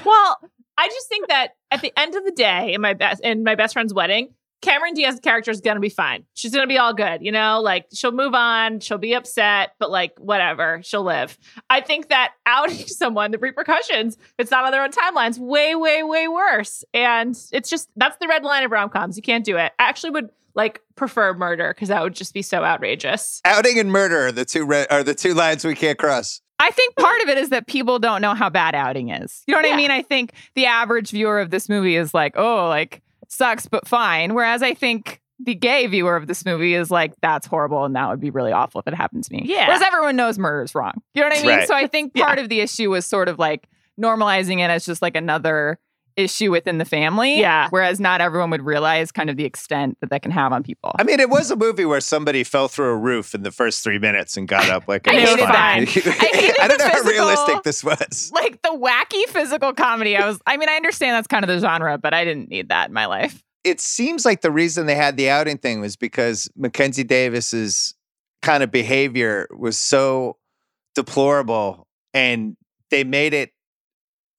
Well, 0.05 0.37
I 0.77 0.87
just 0.87 1.07
think 1.07 1.27
that 1.29 1.55
at 1.71 1.81
the 1.81 1.93
end 1.97 2.15
of 2.15 2.23
the 2.25 2.31
day, 2.31 2.73
in 2.73 2.81
my 2.81 2.93
best 2.93 3.21
in 3.23 3.43
my 3.43 3.55
best 3.55 3.73
friend's 3.73 3.93
wedding, 3.93 4.29
Cameron 4.61 4.93
Diaz's 4.93 5.19
character 5.19 5.51
is 5.51 5.61
gonna 5.61 5.79
be 5.79 5.89
fine. 5.89 6.23
She's 6.33 6.51
gonna 6.51 6.67
be 6.67 6.77
all 6.77 6.93
good, 6.93 7.21
you 7.21 7.31
know. 7.31 7.61
Like 7.61 7.85
she'll 7.93 8.11
move 8.11 8.33
on, 8.33 8.79
she'll 8.79 8.97
be 8.97 9.13
upset, 9.13 9.71
but 9.79 9.91
like 9.91 10.13
whatever, 10.17 10.81
she'll 10.83 11.03
live. 11.03 11.37
I 11.69 11.81
think 11.81 12.09
that 12.09 12.33
outing 12.45 12.75
someone, 12.87 13.31
the 13.31 13.37
repercussions, 13.37 14.15
if 14.15 14.21
it's 14.39 14.51
not 14.51 14.65
on 14.65 14.71
their 14.71 14.83
own 14.83 14.91
timelines, 14.91 15.37
way, 15.37 15.75
way, 15.75 16.01
way 16.03 16.27
worse. 16.27 16.83
And 16.93 17.37
it's 17.51 17.69
just 17.69 17.89
that's 17.95 18.17
the 18.17 18.27
red 18.27 18.43
line 18.43 18.63
of 18.63 18.71
rom 18.71 18.89
coms. 18.89 19.17
You 19.17 19.23
can't 19.23 19.45
do 19.45 19.57
it. 19.57 19.71
I 19.79 19.83
actually 19.89 20.11
would 20.11 20.29
like 20.55 20.81
prefer 20.95 21.33
murder 21.33 21.73
because 21.75 21.89
that 21.89 22.01
would 22.01 22.15
just 22.15 22.33
be 22.33 22.41
so 22.41 22.63
outrageous. 22.63 23.41
Outing 23.45 23.77
and 23.77 23.91
murder 23.91 24.27
are 24.27 24.31
the 24.31 24.45
two 24.45 24.65
re- 24.65 24.87
are 24.89 25.03
the 25.03 25.13
two 25.13 25.33
lines 25.33 25.65
we 25.65 25.75
can't 25.75 25.97
cross. 25.99 26.41
I 26.57 26.71
think 26.71 26.95
part 26.95 27.21
of 27.21 27.27
it 27.27 27.37
is 27.37 27.49
that 27.49 27.67
people 27.67 27.99
don't 27.99 28.21
know 28.21 28.33
how 28.33 28.49
bad 28.49 28.73
outing 28.75 29.09
is. 29.09 29.43
You 29.45 29.51
know 29.53 29.59
what 29.59 29.67
Yeah. 29.67 29.73
I 29.73 29.77
mean? 29.77 29.91
I 29.91 30.01
think 30.01 30.31
the 30.55 30.65
average 30.67 31.11
viewer 31.11 31.41
of 31.41 31.49
this 31.49 31.67
movie 31.67 31.97
is 31.97 32.13
like, 32.13 32.35
oh, 32.37 32.69
like 32.69 33.01
sucks, 33.29 33.67
but 33.67 33.87
fine. 33.87 34.33
Whereas 34.33 34.63
I 34.63 34.73
think 34.73 35.21
the 35.39 35.55
gay 35.55 35.85
viewer 35.87 36.15
of 36.15 36.27
this 36.27 36.45
movie 36.45 36.73
is 36.73 36.89
like, 36.89 37.13
that's 37.21 37.45
horrible 37.45 37.83
and 37.83 37.95
that 37.95 38.09
would 38.09 38.21
be 38.21 38.29
really 38.29 38.51
awful 38.51 38.79
if 38.79 38.87
it 38.87 38.93
happened 38.93 39.23
to 39.25 39.33
me. 39.33 39.43
Yeah. 39.45 39.67
Whereas 39.67 39.81
everyone 39.81 40.15
knows 40.15 40.39
murder 40.39 40.63
is 40.63 40.73
wrong. 40.73 40.93
You 41.13 41.21
know 41.21 41.27
what 41.27 41.37
I 41.37 41.41
mean? 41.41 41.49
Right. 41.57 41.67
So 41.67 41.75
I 41.75 41.87
think 41.87 42.13
part 42.13 42.39
of 42.39 42.49
the 42.49 42.61
issue 42.61 42.89
was 42.89 43.05
sort 43.05 43.27
of 43.27 43.37
like 43.37 43.67
normalizing 43.99 44.59
it 44.59 44.69
as 44.69 44.85
just 44.85 45.01
like 45.01 45.15
another 45.15 45.79
issue 46.17 46.51
within 46.51 46.77
the 46.77 46.85
family. 46.85 47.39
Yeah. 47.39 47.67
Whereas 47.69 47.99
not 47.99 48.21
everyone 48.21 48.49
would 48.51 48.61
realize 48.61 49.11
kind 49.11 49.29
of 49.29 49.37
the 49.37 49.45
extent 49.45 49.97
that 50.01 50.09
that 50.09 50.21
can 50.21 50.31
have 50.31 50.53
on 50.53 50.63
people. 50.63 50.91
I 50.97 51.03
mean, 51.03 51.19
it 51.19 51.29
was 51.29 51.51
a 51.51 51.55
movie 51.55 51.85
where 51.85 52.01
somebody 52.01 52.43
fell 52.43 52.67
through 52.67 52.89
a 52.89 52.97
roof 52.97 53.33
in 53.35 53.43
the 53.43 53.51
first 53.51 53.83
three 53.83 53.99
minutes 53.99 54.37
and 54.37 54.47
got 54.47 54.69
up 54.69 54.87
like 54.87 55.07
I 55.11 55.15
it 55.15 55.21
was 55.21 55.29
fine. 55.47 55.85
that. 55.85 56.55
I 56.59 56.63
I 56.65 56.67
don't 56.67 56.77
the 56.77 56.85
know 56.85 56.89
how 56.91 57.01
realistic 57.01 57.63
this 57.63 57.83
was. 57.83 58.31
like 58.33 58.61
the 58.61 58.69
wacky 58.69 59.23
physical 59.29 59.73
comedy. 59.73 60.15
I 60.15 60.25
was, 60.27 60.39
I 60.45 60.57
mean, 60.57 60.69
I 60.69 60.75
understand 60.75 61.15
that's 61.15 61.27
kind 61.27 61.43
of 61.43 61.49
the 61.49 61.59
genre, 61.59 61.97
but 61.97 62.13
I 62.13 62.23
didn't 62.23 62.49
need 62.49 62.69
that 62.69 62.87
in 62.89 62.93
my 62.93 63.05
life. 63.05 63.43
It 63.63 63.81
seems 63.81 64.25
like 64.25 64.41
the 64.41 64.51
reason 64.51 64.85
they 64.85 64.95
had 64.95 65.17
the 65.17 65.29
outing 65.29 65.57
thing 65.57 65.81
was 65.81 65.95
because 65.95 66.47
Mackenzie 66.55 67.03
Davis's 67.03 67.95
kind 68.41 68.61
of 68.61 68.71
behavior 68.71 69.47
was 69.51 69.79
so 69.79 70.37
deplorable 70.93 71.87
and 72.13 72.55
they 72.91 73.03
made 73.03 73.33
it 73.33 73.51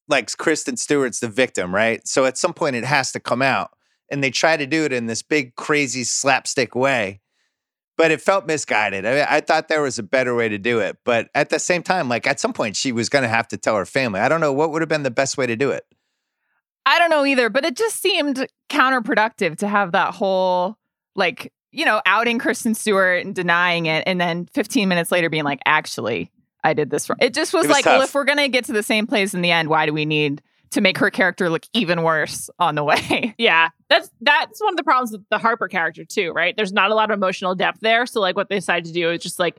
like 0.08 0.34
Kristen 0.36 0.76
Stewart's 0.76 1.20
the 1.20 1.28
victim, 1.28 1.74
right? 1.74 2.06
So 2.06 2.24
at 2.24 2.38
some 2.38 2.54
point 2.54 2.76
it 2.76 2.84
has 2.84 3.12
to 3.12 3.20
come 3.20 3.42
out. 3.42 3.70
And 4.10 4.22
they 4.22 4.30
try 4.30 4.56
to 4.56 4.66
do 4.66 4.84
it 4.84 4.92
in 4.92 5.06
this 5.06 5.22
big, 5.22 5.56
crazy 5.56 6.04
slapstick 6.04 6.74
way. 6.74 7.20
But 7.96 8.10
it 8.10 8.20
felt 8.20 8.46
misguided. 8.46 9.06
I, 9.06 9.14
mean, 9.14 9.26
I 9.28 9.40
thought 9.40 9.68
there 9.68 9.82
was 9.82 9.98
a 9.98 10.02
better 10.02 10.34
way 10.34 10.48
to 10.48 10.58
do 10.58 10.80
it. 10.80 10.98
But 11.04 11.28
at 11.34 11.48
the 11.48 11.58
same 11.58 11.82
time, 11.82 12.08
like 12.08 12.26
at 12.26 12.38
some 12.38 12.52
point, 12.52 12.76
she 12.76 12.92
was 12.92 13.08
going 13.08 13.22
to 13.22 13.28
have 13.28 13.48
to 13.48 13.56
tell 13.56 13.74
her 13.74 13.86
family. 13.86 14.20
I 14.20 14.28
don't 14.28 14.40
know 14.40 14.52
what 14.52 14.70
would 14.70 14.82
have 14.82 14.88
been 14.88 15.02
the 15.02 15.10
best 15.10 15.36
way 15.36 15.46
to 15.46 15.56
do 15.56 15.70
it. 15.70 15.84
I 16.84 17.00
don't 17.00 17.10
know 17.10 17.24
either, 17.24 17.50
but 17.50 17.64
it 17.64 17.74
just 17.74 18.00
seemed 18.00 18.46
counterproductive 18.70 19.56
to 19.58 19.66
have 19.68 19.92
that 19.92 20.14
whole 20.14 20.78
like, 21.16 21.52
you 21.72 21.84
know, 21.84 22.00
outing 22.06 22.38
Kristen 22.38 22.74
Stewart 22.74 23.24
and 23.24 23.34
denying 23.34 23.86
it, 23.86 24.04
and 24.06 24.20
then 24.20 24.46
15 24.52 24.88
minutes 24.88 25.10
later 25.10 25.28
being 25.28 25.44
like, 25.44 25.60
actually, 25.66 26.30
I 26.66 26.74
did 26.74 26.90
this 26.90 27.08
wrong. 27.08 27.18
It 27.20 27.32
just 27.32 27.54
was, 27.54 27.64
It 27.64 27.68
was 27.68 27.76
like, 27.76 27.86
well, 27.86 28.02
if 28.02 28.14
we're 28.14 28.24
gonna 28.24 28.48
get 28.48 28.64
to 28.66 28.72
the 28.72 28.82
same 28.82 29.06
place 29.06 29.34
in 29.34 29.40
the 29.42 29.50
end, 29.50 29.68
why 29.68 29.86
do 29.86 29.92
we 29.92 30.04
need 30.04 30.42
to 30.72 30.80
make 30.80 30.98
her 30.98 31.10
character 31.10 31.48
look 31.48 31.62
even 31.72 32.02
worse 32.02 32.50
on 32.58 32.74
the 32.74 32.82
way? 32.84 33.34
Yeah, 33.38 33.68
that's 33.88 34.10
that's 34.20 34.60
one 34.60 34.72
of 34.72 34.76
the 34.76 34.82
problems 34.84 35.12
with 35.12 35.22
the 35.30 35.38
Harper 35.38 35.68
character 35.68 36.04
too, 36.04 36.32
right? 36.32 36.54
There's 36.56 36.72
not 36.72 36.90
a 36.90 36.94
lot 36.94 37.10
of 37.10 37.16
emotional 37.16 37.54
depth 37.54 37.78
there, 37.80 38.04
so 38.06 38.20
like 38.20 38.34
what 38.36 38.48
they 38.48 38.56
decided 38.56 38.86
to 38.86 38.92
do 38.92 39.10
is 39.10 39.22
just 39.22 39.38
like 39.38 39.56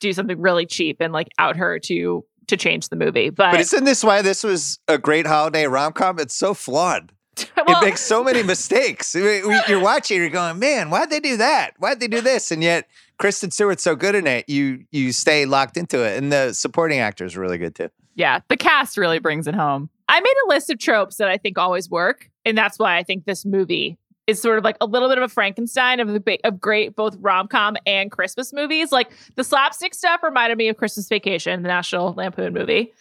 do 0.00 0.12
something 0.12 0.40
really 0.40 0.66
cheap 0.66 0.98
and 1.00 1.12
like 1.12 1.28
out 1.38 1.56
her 1.56 1.78
to 1.78 2.24
to 2.48 2.56
change 2.56 2.88
the 2.88 2.96
movie. 2.96 3.30
But, 3.30 3.52
But 3.52 3.60
isn't 3.60 3.84
this 3.84 4.02
why 4.04 4.20
this 4.20 4.42
was 4.44 4.78
a 4.88 4.98
great 4.98 5.26
holiday 5.26 5.66
rom 5.66 5.92
com? 5.92 6.18
It's 6.18 6.34
so 6.34 6.52
flawed. 6.54 7.12
well, 7.66 7.80
it 7.80 7.84
makes 7.86 8.00
so 8.02 8.22
many 8.22 8.42
mistakes. 8.42 9.14
I 9.16 9.20
mean, 9.20 9.48
we- 9.48 9.60
You're 9.68 9.80
watching, 9.80 10.18
you're 10.18 10.28
going, 10.28 10.58
man, 10.58 10.90
why'd 10.90 11.08
they 11.08 11.20
do 11.20 11.38
that? 11.38 11.70
Why'd 11.78 11.98
they 12.00 12.08
do 12.08 12.20
this? 12.20 12.50
And 12.50 12.62
yet, 12.62 12.88
Kristen 13.18 13.50
Stewart's 13.50 13.82
so 13.82 13.94
good 13.94 14.14
in 14.14 14.26
it, 14.26 14.48
you 14.48 14.84
you 14.90 15.12
stay 15.12 15.44
locked 15.46 15.76
into 15.76 16.02
it, 16.04 16.18
and 16.18 16.32
the 16.32 16.52
supporting 16.52 16.98
actors 16.98 17.36
are 17.36 17.40
really 17.40 17.58
good 17.58 17.74
too. 17.74 17.88
yeah, 18.14 18.40
the 18.48 18.56
cast 18.56 18.96
really 18.96 19.18
brings 19.18 19.46
it 19.46 19.54
home. 19.54 19.88
I 20.08 20.20
made 20.20 20.34
a 20.46 20.48
list 20.48 20.70
of 20.70 20.78
tropes 20.78 21.16
that 21.16 21.28
I 21.28 21.38
think 21.38 21.58
always 21.58 21.88
work, 21.88 22.30
and 22.44 22.58
that's 22.58 22.78
why 22.78 22.98
I 22.98 23.02
think 23.02 23.24
this 23.24 23.44
movie 23.44 23.98
is 24.26 24.40
sort 24.40 24.58
of 24.58 24.64
like 24.64 24.76
a 24.80 24.86
little 24.86 25.08
bit 25.08 25.18
of 25.18 25.24
a 25.24 25.28
Frankenstein 25.28 25.98
of 25.98 26.08
the 26.08 26.38
of 26.44 26.60
great 26.60 26.94
both 26.94 27.16
rom 27.20 27.48
com 27.48 27.76
and 27.86 28.10
Christmas 28.10 28.52
movies. 28.52 28.92
Like 28.92 29.10
the 29.36 29.44
slapstick 29.44 29.94
stuff 29.94 30.22
reminded 30.22 30.58
me 30.58 30.68
of 30.68 30.76
Christmas 30.76 31.08
Vacation, 31.08 31.62
the 31.62 31.68
National 31.68 32.12
Lampoon 32.12 32.52
movie. 32.52 32.92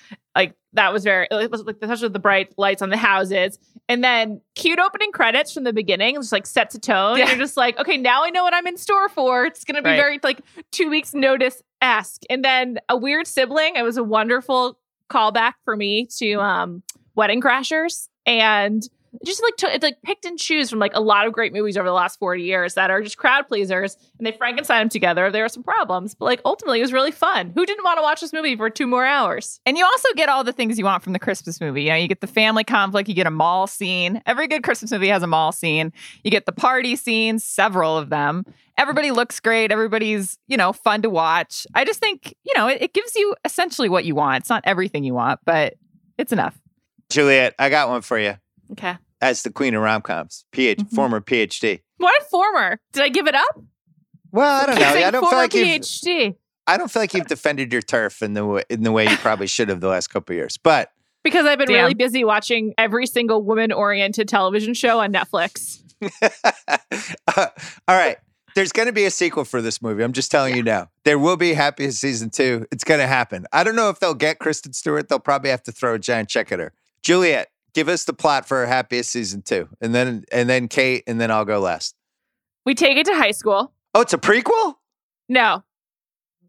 That 0.73 0.93
was 0.93 1.03
very 1.03 1.27
it 1.29 1.51
was 1.51 1.63
like 1.63 1.77
especially 1.81 2.09
the 2.09 2.19
bright 2.19 2.53
lights 2.57 2.81
on 2.81 2.89
the 2.89 2.97
houses, 2.97 3.59
and 3.89 4.03
then 4.03 4.39
cute 4.55 4.79
opening 4.79 5.11
credits 5.11 5.53
from 5.53 5.65
the 5.65 5.73
beginning, 5.73 6.15
just 6.15 6.31
like 6.31 6.45
sets 6.45 6.75
a 6.75 6.79
tone. 6.79 7.17
Yeah. 7.17 7.27
You're 7.29 7.37
just 7.39 7.57
like, 7.57 7.77
okay, 7.77 7.97
now 7.97 8.23
I 8.23 8.29
know 8.29 8.43
what 8.43 8.53
I'm 8.53 8.65
in 8.67 8.77
store 8.77 9.09
for. 9.09 9.45
It's 9.45 9.63
gonna 9.65 9.81
be 9.81 9.89
Right. 9.89 9.97
very 9.97 10.19
like 10.23 10.39
two 10.71 10.89
weeks 10.89 11.13
notice 11.13 11.61
esque, 11.81 12.21
and 12.29 12.43
then 12.45 12.79
a 12.87 12.95
weird 12.95 13.27
sibling. 13.27 13.75
It 13.75 13.83
was 13.83 13.97
a 13.97 14.03
wonderful 14.03 14.77
callback 15.09 15.53
for 15.65 15.75
me 15.75 16.05
to 16.19 16.35
um 16.35 16.83
Wedding 17.15 17.41
Crashers 17.41 18.07
and 18.25 18.81
just 19.25 19.41
like 19.41 19.56
to, 19.58 19.74
it's 19.74 19.84
like 19.84 20.01
picked 20.03 20.25
and 20.25 20.39
choose 20.39 20.70
from 20.70 20.80
like 20.80 20.94
a 20.96 21.01
lot 21.01 21.27
of 21.27 21.34
great 21.34 21.53
movies 21.53 21.77
over 21.77 21.88
the 21.88 21.94
last 21.94 22.18
40 22.20 22.44
years 22.44 22.75
that 22.75 22.89
are 22.89 23.01
just 23.01 23.18
crowd 23.18 23.48
pleasers 23.48 23.98
and 24.18 24.25
they 24.25 24.32
Frankenstein 24.32 24.82
them 24.82 24.89
together. 24.89 25.30
There 25.30 25.44
are 25.44 25.50
some 25.50 25.63
problems, 25.63 26.15
but 26.15 26.25
like 26.25 26.41
ultimately 26.46 26.80
it 26.80 26.84
was 26.84 26.94
really 26.94 27.12
fun. 27.12 27.51
Who 27.53 27.65
didn't 27.65 27.84
want 27.84 27.98
to 27.98 28.01
watch 28.01 28.22
this 28.22 28.32
movie 28.32 28.56
for 28.56 28.70
two 28.70 28.88
more 28.88 29.06
hours? 29.06 29.60
And 29.65 29.77
you 29.77 29.86
also 29.86 30.08
get 30.15 30.30
all 30.30 30.44
the 30.44 30.53
things 30.53 30.80
you 30.80 30.86
want 30.86 31.03
from 31.03 31.13
the 31.13 31.20
Christmas 31.20 31.60
movie. 31.60 31.84
You 31.84 31.89
know, 31.89 31.96
you 31.96 32.08
get 32.08 32.22
the 32.22 32.27
family 32.27 32.63
conflict, 32.63 33.10
you 33.10 33.15
get 33.15 33.27
a 33.27 33.32
mall 33.32 33.68
scene. 33.68 34.22
Every 34.25 34.48
good 34.48 34.63
Christmas 34.63 34.91
movie 34.91 35.10
has 35.10 35.24
a 35.24 35.27
mall 35.27 35.51
scene. 35.51 35.91
You 36.24 36.32
get 36.32 36.46
the 36.46 36.51
party 36.51 36.96
scenes, 36.96 37.44
several 37.44 37.98
of 37.98 38.10
them. 38.10 38.46
Everybody 38.77 39.12
looks 39.12 39.39
great. 39.39 39.72
Everybody's, 39.72 40.39
you 40.48 40.58
know, 40.58 40.74
fun 40.74 41.01
to 41.01 41.10
watch. 41.10 41.68
I 41.75 41.84
just 41.84 42.00
think, 42.00 42.34
you 42.43 42.54
know, 42.56 42.67
it, 42.67 42.82
it 42.82 42.93
gives 42.93 43.15
you 43.15 43.36
essentially 43.43 43.89
what 43.89 44.06
you 44.06 44.15
want. 44.15 44.41
It's 44.41 44.50
not 44.50 44.63
everything 44.65 45.04
you 45.04 45.13
want, 45.13 45.41
but 45.45 45.76
it's 46.17 46.32
enough. 46.32 46.58
Juliet, 47.10 47.54
I 47.60 47.69
got 47.69 47.89
one 47.89 48.02
for 48.02 48.17
you. 48.17 48.36
Okay. 48.73 48.97
As 49.21 49.43
the 49.43 49.51
queen 49.51 49.75
of 49.75 49.81
rom 49.84 50.01
coms, 50.01 50.45
PH, 50.51 50.79
Mhm. 50.79 50.95
former 50.95 51.21
PhD. 51.21 51.81
What 51.97 52.19
a 52.21 52.25
former. 52.25 52.79
Did 52.93 53.03
I 53.03 53.10
give 53.10 53.27
it 53.27 53.36
up? 53.36 53.62
Well, 54.31 54.63
I 54.63 54.65
don't 54.65 54.79
know. 54.79 54.86
I 54.88 55.12
don't 55.12 55.29
feel 55.29 55.38
like 55.38 55.53
you've, 55.53 55.67
PhD. 55.67 56.36
I 56.65 56.77
don't 56.77 56.89
feel 56.89 57.01
like 57.01 57.13
you've 57.13 57.27
defended 57.27 57.71
your 57.73 57.81
turf 57.81 58.21
in 58.21 58.34
the 58.34 58.45
way, 58.45 58.63
in 58.69 58.84
the 58.84 58.91
way 58.91 59.07
you 59.07 59.17
probably 59.17 59.47
should 59.47 59.69
have 59.69 59.81
the 59.81 59.89
last 59.89 60.07
couple 60.07 60.34
of 60.34 60.38
years. 60.38 60.57
But 60.57 60.91
Because 61.23 61.45
I've 61.45 61.60
been 61.60 61.67
Damn. 61.67 61.81
really 61.84 61.93
busy 61.93 62.23
watching 62.23 62.73
every 62.79 63.05
single 63.05 63.43
woman 63.43 63.71
oriented 63.71 64.27
television 64.27 64.73
show 64.73 64.99
on 65.01 65.13
Netflix. 65.13 65.79
Uh, 67.38 67.47
all 67.88 67.95
right. 67.95 68.17
There's 68.55 68.71
going 68.73 68.88
to 68.88 68.91
be 68.91 69.05
a 69.05 69.12
sequel 69.12 69.45
for 69.45 69.62
this 69.62 69.81
movie. 69.81 70.03
I'm 70.03 70.12
just 70.12 70.29
telling 70.31 70.55
you 70.55 70.63
now. 70.63 70.89
There 71.05 71.17
will 71.19 71.38
be 71.38 71.53
Happiest 71.53 71.99
season 72.01 72.29
two. 72.31 72.65
It's 72.71 72.84
going 72.84 72.99
to 72.99 73.07
happen. 73.07 73.45
I 73.53 73.63
don't 73.63 73.75
know 73.75 73.89
if 73.89 73.99
they'll 73.99 74.13
get 74.13 74.39
Kristen 74.39 74.73
Stewart. 74.73 75.07
They'll 75.07 75.19
probably 75.19 75.51
have 75.51 75.63
to 75.63 75.71
throw 75.71 75.93
a 75.93 75.99
giant 75.99 76.27
check 76.27 76.51
at 76.51 76.60
her. 76.60 76.73
Juliet, 77.03 77.47
give 77.73 77.89
us 77.89 78.03
the 78.05 78.13
plot 78.13 78.47
for 78.47 78.65
Happiest 78.65 79.10
season 79.10 79.41
two, 79.41 79.67
and 79.81 79.93
then 79.93 80.25
and 80.31 80.49
then 80.49 80.67
Kate, 80.67 81.03
and 81.07 81.19
then 81.19 81.31
I'll 81.31 81.45
go 81.45 81.60
last. 81.60 81.95
We 82.65 82.75
take 82.75 82.97
it 82.97 83.05
to 83.07 83.15
high 83.15 83.31
school. 83.31 83.73
Oh, 83.93 84.01
it's 84.01 84.13
a 84.13 84.17
prequel. 84.17 84.75
No. 85.27 85.63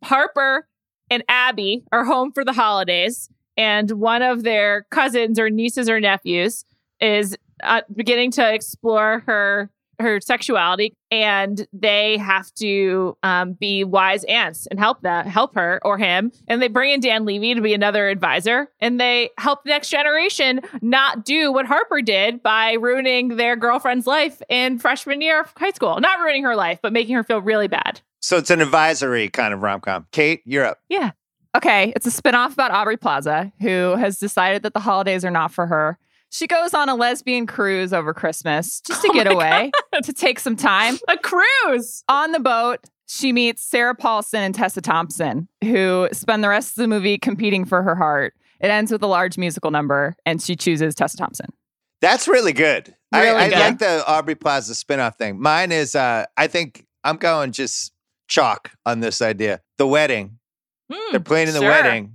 Harper 0.04 0.68
and 1.10 1.22
Abby 1.28 1.84
are 1.92 2.04
home 2.04 2.32
for 2.32 2.44
the 2.44 2.52
holidays, 2.52 3.28
and 3.56 3.90
one 3.92 4.22
of 4.22 4.42
their 4.42 4.86
cousins 4.90 5.38
or 5.38 5.50
nieces 5.50 5.88
or 5.88 6.00
nephews 6.00 6.64
is 7.00 7.36
uh, 7.62 7.82
beginning 7.94 8.30
to 8.32 8.54
explore 8.54 9.20
her 9.26 9.70
her 10.02 10.20
sexuality, 10.20 10.94
and 11.10 11.66
they 11.72 12.18
have 12.18 12.52
to 12.54 13.16
um, 13.22 13.54
be 13.54 13.84
wise 13.84 14.24
aunts 14.24 14.66
and 14.66 14.78
help 14.78 15.00
that 15.02 15.26
help 15.26 15.54
her 15.54 15.80
or 15.82 15.96
him. 15.96 16.30
And 16.48 16.60
they 16.60 16.68
bring 16.68 16.90
in 16.90 17.00
Dan 17.00 17.24
Levy 17.24 17.54
to 17.54 17.60
be 17.60 17.72
another 17.72 18.08
advisor, 18.08 18.68
and 18.80 19.00
they 19.00 19.30
help 19.38 19.64
the 19.64 19.70
next 19.70 19.88
generation 19.88 20.60
not 20.82 21.24
do 21.24 21.50
what 21.50 21.66
Harper 21.66 22.02
did 22.02 22.42
by 22.42 22.72
ruining 22.72 23.36
their 23.36 23.56
girlfriend's 23.56 24.06
life 24.06 24.42
in 24.48 24.78
freshman 24.78 25.22
year 25.22 25.40
of 25.40 25.52
high 25.56 25.70
school. 25.70 25.98
Not 26.00 26.18
ruining 26.20 26.44
her 26.44 26.54
life, 26.54 26.80
but 26.82 26.92
making 26.92 27.14
her 27.14 27.24
feel 27.24 27.40
really 27.40 27.68
bad. 27.68 28.00
So 28.20 28.36
it's 28.36 28.50
an 28.50 28.60
advisory 28.60 29.28
kind 29.28 29.54
of 29.54 29.62
rom 29.62 29.80
com. 29.80 30.06
Kate, 30.12 30.42
you're 30.44 30.64
up. 30.64 30.78
Yeah. 30.88 31.12
Okay, 31.54 31.92
it's 31.94 32.06
a 32.06 32.10
spinoff 32.10 32.54
about 32.54 32.70
Aubrey 32.70 32.96
Plaza, 32.96 33.52
who 33.60 33.94
has 33.96 34.18
decided 34.18 34.62
that 34.62 34.72
the 34.72 34.80
holidays 34.80 35.22
are 35.24 35.30
not 35.30 35.52
for 35.52 35.66
her. 35.66 35.98
She 36.32 36.46
goes 36.46 36.72
on 36.72 36.88
a 36.88 36.94
lesbian 36.94 37.46
cruise 37.46 37.92
over 37.92 38.14
Christmas 38.14 38.80
just 38.80 39.02
to 39.02 39.08
Oh 39.10 39.12
get 39.14 39.26
my 39.26 39.32
away, 39.32 39.70
to 40.02 40.12
take 40.14 40.40
some 40.40 40.56
time. 40.56 40.96
A 41.06 41.18
cruise. 41.18 42.02
On 42.08 42.32
the 42.32 42.40
boat, 42.40 42.78
she 43.06 43.32
meets 43.32 43.62
Sarah 43.62 43.94
Paulson 43.94 44.40
and 44.40 44.54
Tessa 44.54 44.80
Thompson, 44.80 45.46
who 45.62 46.08
spend 46.12 46.42
the 46.42 46.48
rest 46.48 46.70
of 46.70 46.76
the 46.82 46.88
movie 46.88 47.18
competing 47.18 47.66
for 47.66 47.82
her 47.82 47.94
heart. 47.94 48.32
It 48.60 48.68
ends 48.70 48.90
with 48.90 49.02
a 49.02 49.06
large 49.06 49.36
musical 49.36 49.70
number, 49.70 50.16
and 50.24 50.40
she 50.40 50.56
chooses 50.56 50.94
Tessa 50.94 51.18
Thompson. 51.18 51.50
That's 52.00 52.26
really 52.26 52.54
good. 52.54 52.94
I, 53.12 53.24
Really 53.24 53.36
I 53.38 53.48
good. 53.50 53.58
like 53.58 53.78
the 53.78 54.02
Aubrey 54.08 54.34
Plaza 54.34 54.72
spinoff 54.72 55.16
thing. 55.18 55.38
Mine 55.38 55.70
is, 55.70 55.94
uh, 55.94 56.24
I 56.38 56.46
think 56.46 56.86
I'm 57.04 57.18
going 57.18 57.52
just 57.52 57.92
chalk 58.28 58.70
on 58.86 59.00
this 59.00 59.20
idea. 59.20 59.60
The 59.76 59.86
wedding. 59.86 60.38
They're 61.10 61.20
playing 61.20 61.48
in 61.48 61.54
the 61.54 61.60
sure. 61.60 61.68
wedding. 61.68 62.14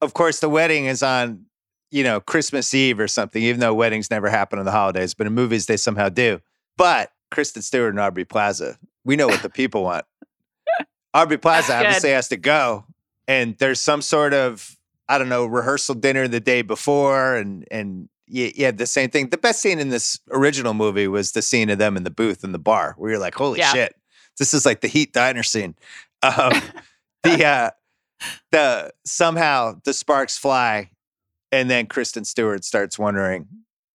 Of 0.00 0.14
course, 0.14 0.40
the 0.40 0.48
wedding 0.48 0.86
is 0.86 1.02
on, 1.02 1.44
you 1.92 2.02
know, 2.02 2.18
Christmas 2.20 2.72
Eve 2.74 2.98
or 2.98 3.06
something, 3.06 3.42
even 3.42 3.60
though 3.60 3.74
weddings 3.74 4.10
never 4.10 4.28
happen 4.28 4.58
on 4.58 4.64
the 4.64 4.72
holidays, 4.72 5.14
but 5.14 5.26
in 5.26 5.32
movies 5.34 5.66
they 5.66 5.76
somehow 5.76 6.08
do. 6.08 6.40
But 6.76 7.12
Kristen 7.30 7.62
Stewart 7.62 7.90
and 7.90 8.00
Aubrey 8.00 8.24
Plaza, 8.24 8.78
we 9.04 9.14
know 9.14 9.28
what 9.28 9.42
the 9.42 9.50
people 9.50 9.84
want. 9.84 10.04
Aubrey 11.14 11.36
Plaza 11.38 11.76
obviously 11.76 12.10
has 12.10 12.28
to 12.28 12.36
go. 12.36 12.86
And 13.28 13.56
there's 13.58 13.80
some 13.80 14.02
sort 14.02 14.34
of, 14.34 14.76
I 15.08 15.18
don't 15.18 15.28
know, 15.28 15.46
rehearsal 15.46 15.94
dinner 15.94 16.26
the 16.26 16.40
day 16.40 16.62
before 16.62 17.36
and 17.36 17.66
and 17.70 18.08
you, 18.26 18.50
you 18.54 18.64
have 18.64 18.78
the 18.78 18.86
same 18.86 19.10
thing. 19.10 19.28
The 19.28 19.36
best 19.36 19.60
scene 19.60 19.78
in 19.78 19.90
this 19.90 20.18
original 20.30 20.72
movie 20.72 21.06
was 21.08 21.32
the 21.32 21.42
scene 21.42 21.68
of 21.68 21.76
them 21.78 21.96
in 21.98 22.04
the 22.04 22.10
booth 22.10 22.42
in 22.42 22.52
the 22.52 22.58
bar 22.58 22.94
where 22.96 23.10
you're 23.10 23.20
like, 23.20 23.34
holy 23.34 23.58
Yeah. 23.58 23.72
shit. 23.72 23.94
This 24.38 24.54
is 24.54 24.64
like 24.64 24.80
the 24.80 24.88
heat 24.88 25.12
diner 25.12 25.42
scene. 25.42 25.74
Um, 26.22 26.52
the 27.22 27.44
uh 27.44 27.70
the 28.50 28.92
somehow 29.04 29.74
the 29.84 29.92
sparks 29.92 30.38
fly 30.38 30.90
and 31.52 31.70
then 31.70 31.86
Kristen 31.86 32.24
Stewart 32.24 32.64
starts 32.64 32.98
wondering 32.98 33.46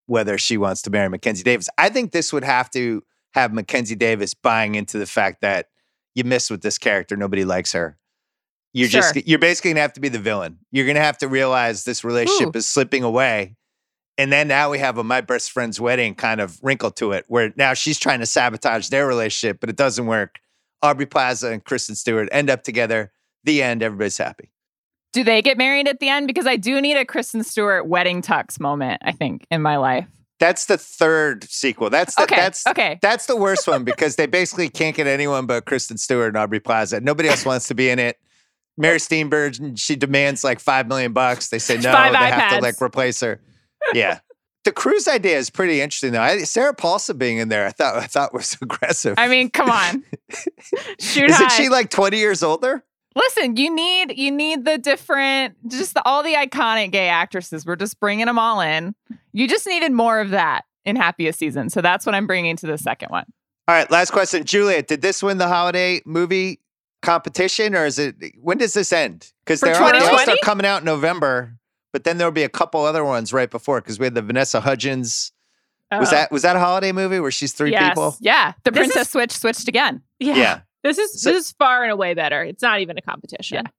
whether 0.06 0.38
she 0.38 0.58
wants 0.58 0.82
to 0.84 0.90
marry 0.90 1.10
Mackenzie 1.10 1.44
Davis. 1.44 1.70
I 1.78 1.90
think 1.90 2.12
this 2.14 2.32
would 2.32 2.46
have 2.46 2.70
to 2.72 3.04
have 3.34 3.54
Mackenzie 3.54 3.96
Davis 3.96 4.34
buying 4.34 4.76
into 4.76 4.98
the 5.00 5.06
fact 5.08 5.42
that 5.42 5.70
you 6.16 6.24
miss 6.24 6.50
with 6.50 6.62
this 6.62 6.78
character, 6.78 7.18
nobody 7.18 7.44
likes 7.46 7.74
her. 7.74 7.98
You're 8.74 8.90
Sure. 8.90 9.02
just 9.02 9.28
you're 9.28 9.40
basically 9.40 9.72
gonna 9.72 9.82
have 9.82 9.94
to 9.94 10.02
be 10.02 10.10
the 10.10 10.20
villain. 10.20 10.60
You're 10.72 10.88
gonna 10.88 11.00
have 11.02 11.18
to 11.20 11.28
realize 11.28 11.84
this 11.84 12.04
relationship 12.04 12.56
Ooh. 12.56 12.60
is 12.60 12.68
slipping 12.68 13.04
away 13.04 13.56
And 14.20 14.32
then 14.32 14.48
now 14.48 14.72
we 14.72 14.80
have 14.80 14.98
a 14.98 15.04
my 15.04 15.22
best 15.22 15.52
friend's 15.52 15.80
wedding 15.80 16.16
kind 16.16 16.42
of 16.42 16.60
wrinkle 16.64 16.92
to 16.92 17.12
it, 17.14 17.26
where 17.28 17.54
now 17.58 17.74
she's 17.76 18.00
trying 18.00 18.20
to 18.22 18.26
sabotage 18.26 18.90
their 18.90 19.08
relationship, 19.08 19.60
but 19.60 19.70
it 19.70 19.76
doesn't 19.76 20.08
work. 20.08 20.40
Aubrey 20.82 21.06
Plaza 21.06 21.50
and 21.52 21.64
Kristen 21.64 21.96
Stewart 21.96 22.30
end 22.32 22.50
up 22.50 22.64
together. 22.64 23.12
The 23.44 23.62
end. 23.64 23.84
Everybody's 23.84 24.18
happy. 24.18 24.52
Do 25.18 25.24
they 25.24 25.42
get 25.42 25.58
married 25.58 25.88
at 25.88 26.00
the 26.00 26.10
end? 26.10 26.28
Because 26.28 26.46
I 26.46 26.58
do 26.58 26.80
need 26.80 26.96
a 26.96 27.04
Kristen 27.04 27.44
Stewart 27.44 27.88
wedding 27.88 28.22
tux 28.22 28.60
moment, 28.60 29.02
I 29.04 29.12
think, 29.14 29.48
in 29.50 29.64
my 29.64 29.78
life. 29.78 30.06
That's 30.40 30.68
the 30.68 30.78
third 30.78 31.44
sequel. 31.46 31.90
That's 31.90 32.14
the, 32.14 32.22
Okay, 32.22 32.36
that's 32.36 32.68
okay. 32.68 33.00
That's 33.02 33.26
the 33.26 33.36
worst 33.36 33.68
one 33.68 33.84
because 33.84 34.16
they 34.16 34.28
basically 34.28 34.70
can't 34.70 34.96
get 34.96 35.08
anyone 35.08 35.48
but 35.48 35.66
Kristen 35.66 35.98
Stewart 35.98 36.28
and 36.28 36.38
Aubrey 36.38 36.60
Plaza. 36.60 37.02
Nobody 37.02 37.30
else 37.30 37.46
wants 37.46 37.68
to 37.70 37.74
be 37.74 37.90
in 37.90 37.98
it. 37.98 38.20
Mary 38.78 39.00
Steenburgen, 39.00 39.76
she 39.80 39.96
demands 39.96 40.44
like 40.44 40.60
five 40.60 40.88
million 40.88 41.14
bucks. 41.14 41.50
They 41.50 41.58
say 41.58 41.78
no, 41.78 41.92
Five 41.92 42.12
they 42.12 42.18
have 42.20 42.54
to 42.54 42.62
like 42.62 42.80
replace 42.80 43.20
her. 43.22 43.42
Yeah. 43.96 44.20
The 44.66 44.72
cruise 44.72 45.08
idea 45.08 45.40
is 45.40 45.50
pretty 45.50 45.82
interesting 45.82 46.12
though. 46.12 46.22
I, 46.22 46.44
Sarah 46.44 46.76
Paulson 46.76 47.18
being 47.18 47.40
in 47.40 47.50
there, 47.50 47.66
I 47.66 47.72
thought 47.72 47.96
I 47.96 48.06
thought 48.06 48.36
was 48.36 48.56
aggressive. 48.62 49.16
I 49.18 49.30
mean, 49.30 49.50
come 49.50 49.72
on. 49.72 50.04
Shoot 51.00 51.32
Isn't 51.32 51.48
high. 51.48 51.58
she 51.58 51.70
like 51.70 51.90
20 51.90 52.20
years 52.20 52.44
older? 52.44 52.84
Listen, 53.18 53.58
you 53.58 53.74
need 53.74 54.18
you 54.18 54.32
need 54.32 54.64
the 54.64 54.78
different, 54.78 55.56
just 55.70 55.96
the, 55.96 56.04
all 56.06 56.22
the 56.24 56.34
iconic 56.36 56.92
gay 56.92 57.08
actresses. 57.10 57.66
We're 57.66 57.76
just 57.76 58.00
bringing 58.00 58.28
them 58.28 58.38
all 58.38 58.62
in. 58.62 58.94
You 59.34 59.48
just 59.48 59.66
needed 59.66 59.92
more 59.92 60.20
of 60.20 60.30
that 60.30 60.66
in 60.86 60.96
Happiest 60.96 61.40
Season, 61.40 61.70
so 61.70 61.82
that's 61.82 62.06
what 62.06 62.14
I'm 62.16 62.28
bringing 62.28 62.56
to 62.58 62.68
the 62.68 62.78
second 62.78 63.10
one. 63.10 63.26
All 63.68 63.76
right, 63.76 63.90
last 63.90 64.12
question. 64.12 64.44
Juliet, 64.46 64.88
did 64.88 65.02
this 65.02 65.22
win 65.24 65.40
the 65.40 65.48
holiday 65.48 66.02
movie 66.06 66.60
competition 67.02 67.76
or 67.76 67.86
is 67.86 67.98
it 68.00 68.16
when 68.40 68.58
does 68.60 68.74
this 68.74 68.94
end? 68.94 69.32
Because 69.46 69.60
For 69.62 69.66
they 69.68 69.74
all 69.74 69.80
2020? 69.90 70.24
start 70.24 70.40
coming 70.44 70.66
out 70.66 70.80
in 70.82 70.86
November, 70.86 71.58
but 71.94 72.04
then 72.04 72.18
there'll 72.20 72.32
be 72.32 72.44
a 72.44 72.50
couple 72.50 72.84
other 72.86 73.04
ones 73.04 73.34
right 73.34 73.50
before 73.50 73.82
because 73.82 73.98
we 74.00 74.06
had 74.06 74.14
the 74.16 74.22
Vanessa 74.22 74.60
Hudgens. 74.62 75.32
Was 75.92 76.10
Oh. 76.10 76.12
that 76.12 76.32
was 76.32 76.42
that 76.44 76.56
a 76.56 76.60
holiday 76.60 76.92
movie 76.92 77.20
where 77.20 77.32
she's 77.32 77.54
three 77.54 77.72
Yes. 77.72 77.90
people? 77.90 78.16
Yeah, 78.20 78.54
the 78.64 78.72
This 78.72 78.80
Princess 78.80 79.02
is- 79.08 79.10
Switch 79.10 79.32
switched 79.32 79.68
again. 79.68 80.02
Yeah. 80.20 80.36
Yeah. 80.36 80.60
This 80.84 80.98
is 80.98 81.22
So- 81.22 81.32
this 81.32 81.46
is 81.46 81.52
far 81.54 81.84
and 81.84 81.92
away 81.92 82.14
better. 82.14 82.44
It's 82.44 82.62
not 82.62 82.80
even 82.80 82.98
a 82.98 83.02
competition. 83.02 83.62
Yeah. 83.64 83.72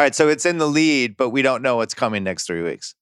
All 0.00 0.04
right, 0.04 0.14
so 0.14 0.28
it's 0.28 0.46
in 0.46 0.58
the 0.58 0.68
lead, 0.68 1.16
but 1.16 1.30
we 1.30 1.42
don't 1.42 1.60
know 1.60 1.76
what's 1.76 1.94
coming 1.94 2.22
next 2.22 2.46
three 2.46 2.62
weeks. 2.62 2.94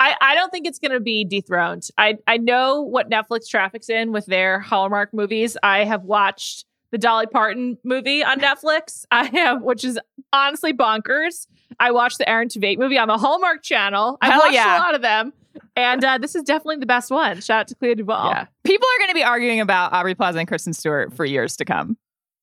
I, 0.00 0.16
I 0.20 0.34
don't 0.34 0.50
think 0.50 0.66
it's 0.66 0.78
going 0.78 0.92
to 0.92 1.00
be 1.00 1.24
dethroned. 1.24 1.88
I, 1.98 2.16
I 2.26 2.38
know 2.38 2.82
what 2.82 3.10
Netflix 3.10 3.48
traffics 3.48 3.88
in 3.88 4.12
with 4.12 4.26
their 4.26 4.60
Hallmark 4.60 5.12
movies. 5.12 5.56
I 5.62 5.84
have 5.84 6.04
watched 6.04 6.64
the 6.90 6.98
Dolly 6.98 7.26
Parton 7.26 7.78
movie 7.84 8.24
on 8.24 8.40
Netflix. 8.40 9.04
I 9.10 9.24
have, 9.26 9.62
which 9.62 9.84
is 9.84 9.98
honestly 10.32 10.72
bonkers. 10.72 11.46
I 11.78 11.90
watched 11.90 12.18
the 12.18 12.28
Aaron 12.28 12.48
Tveit 12.48 12.78
movie 12.78 12.98
on 12.98 13.08
the 13.08 13.18
Hallmark 13.18 13.62
channel. 13.62 14.18
I've 14.20 14.38
watched 14.38 14.54
yeah. 14.54 14.78
a 14.78 14.80
lot 14.80 14.94
of 14.94 15.02
them. 15.02 15.32
And 15.76 16.04
uh, 16.04 16.18
this 16.18 16.34
is 16.34 16.42
definitely 16.42 16.76
the 16.76 16.86
best 16.86 17.10
one. 17.10 17.40
Shout 17.40 17.60
out 17.60 17.68
to 17.68 17.74
Clea 17.74 17.94
Duvall. 17.94 18.30
Yeah, 18.30 18.46
people 18.64 18.86
are 18.86 18.98
going 18.98 19.10
to 19.10 19.14
be 19.14 19.22
arguing 19.22 19.60
about 19.60 19.92
Aubrey 19.92 20.14
Plaza 20.14 20.38
and 20.38 20.48
Kristen 20.48 20.72
Stewart 20.72 21.14
for 21.14 21.24
years 21.24 21.56
to 21.56 21.64
come. 21.64 21.96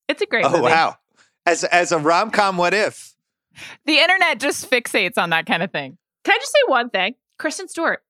It's 0.08 0.22
a 0.22 0.26
great 0.26 0.46
Oh 0.46 0.50
movie. 0.52 0.62
wow! 0.64 0.96
As 1.46 1.64
as 1.66 1.92
a 1.92 1.98
rom 2.00 2.32
com, 2.32 2.58
what 2.58 2.74
if? 2.74 3.14
The 3.86 3.98
internet 4.00 4.40
just 4.40 4.70
fixates 4.70 5.18
on 5.18 5.30
that 5.32 5.46
kind 5.46 5.64
of 5.64 5.72
thing. 5.72 5.98
Can 6.24 6.34
I 6.36 6.38
just 6.40 6.52
say 6.52 6.60
one 6.68 6.90
thing? 6.90 7.16
Kristen 7.40 7.68
Stewart, 7.68 8.04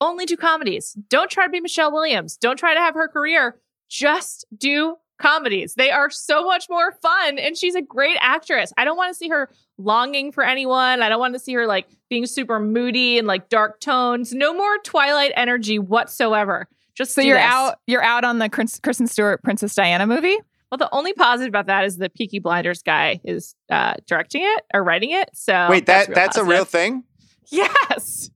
only 0.00 0.26
do 0.26 0.36
comedies. 0.36 0.96
Don't 1.08 1.30
try 1.30 1.46
to 1.46 1.50
be 1.50 1.60
Michelle 1.60 1.92
Williams. 1.92 2.36
Don't 2.36 2.58
try 2.58 2.74
to 2.74 2.80
have 2.80 2.94
her 2.94 3.08
career. 3.08 3.58
Just 3.88 4.44
do 4.56 4.96
comedies. 5.18 5.74
They 5.74 5.90
are 5.90 6.10
so 6.10 6.44
much 6.44 6.66
more 6.70 6.92
fun, 7.02 7.38
and 7.38 7.56
she's 7.56 7.74
a 7.74 7.82
great 7.82 8.16
actress. 8.20 8.72
I 8.76 8.84
don't 8.84 8.96
want 8.96 9.10
to 9.12 9.14
see 9.14 9.28
her 9.28 9.50
longing 9.78 10.32
for 10.32 10.44
anyone. 10.44 11.02
I 11.02 11.08
don't 11.08 11.18
want 11.20 11.34
to 11.34 11.40
see 11.40 11.52
her 11.54 11.66
like 11.66 11.88
being 12.08 12.26
super 12.26 12.60
moody 12.60 13.18
and 13.18 13.26
like 13.26 13.48
dark 13.48 13.80
tones. 13.80 14.32
No 14.32 14.52
more 14.54 14.78
Twilight 14.84 15.32
energy 15.36 15.78
whatsoever. 15.78 16.68
Just 16.94 17.14
So 17.14 17.22
do 17.22 17.28
you're 17.28 17.36
this. 17.38 17.44
out. 17.46 17.78
You're 17.86 18.02
out 18.02 18.24
on 18.24 18.38
the 18.38 18.48
Chris- 18.48 18.80
Kristen 18.82 19.06
Stewart 19.06 19.42
Princess 19.42 19.74
Diana 19.74 20.06
movie. 20.06 20.36
Well, 20.70 20.78
the 20.78 20.88
only 20.92 21.12
positive 21.12 21.48
about 21.50 21.66
that 21.66 21.84
is 21.84 21.96
the 21.96 22.08
Peaky 22.08 22.38
Blinders 22.38 22.82
guy 22.82 23.20
is 23.24 23.54
uh, 23.70 23.94
directing 24.06 24.42
it 24.42 24.62
or 24.72 24.84
writing 24.84 25.10
it. 25.10 25.30
So 25.34 25.66
Wait, 25.68 25.86
that 25.86 26.08
real 26.08 26.14
that's 26.14 26.36
a 26.36 26.44
real 26.44 26.64
thing. 26.64 27.04
Yes. 27.50 28.30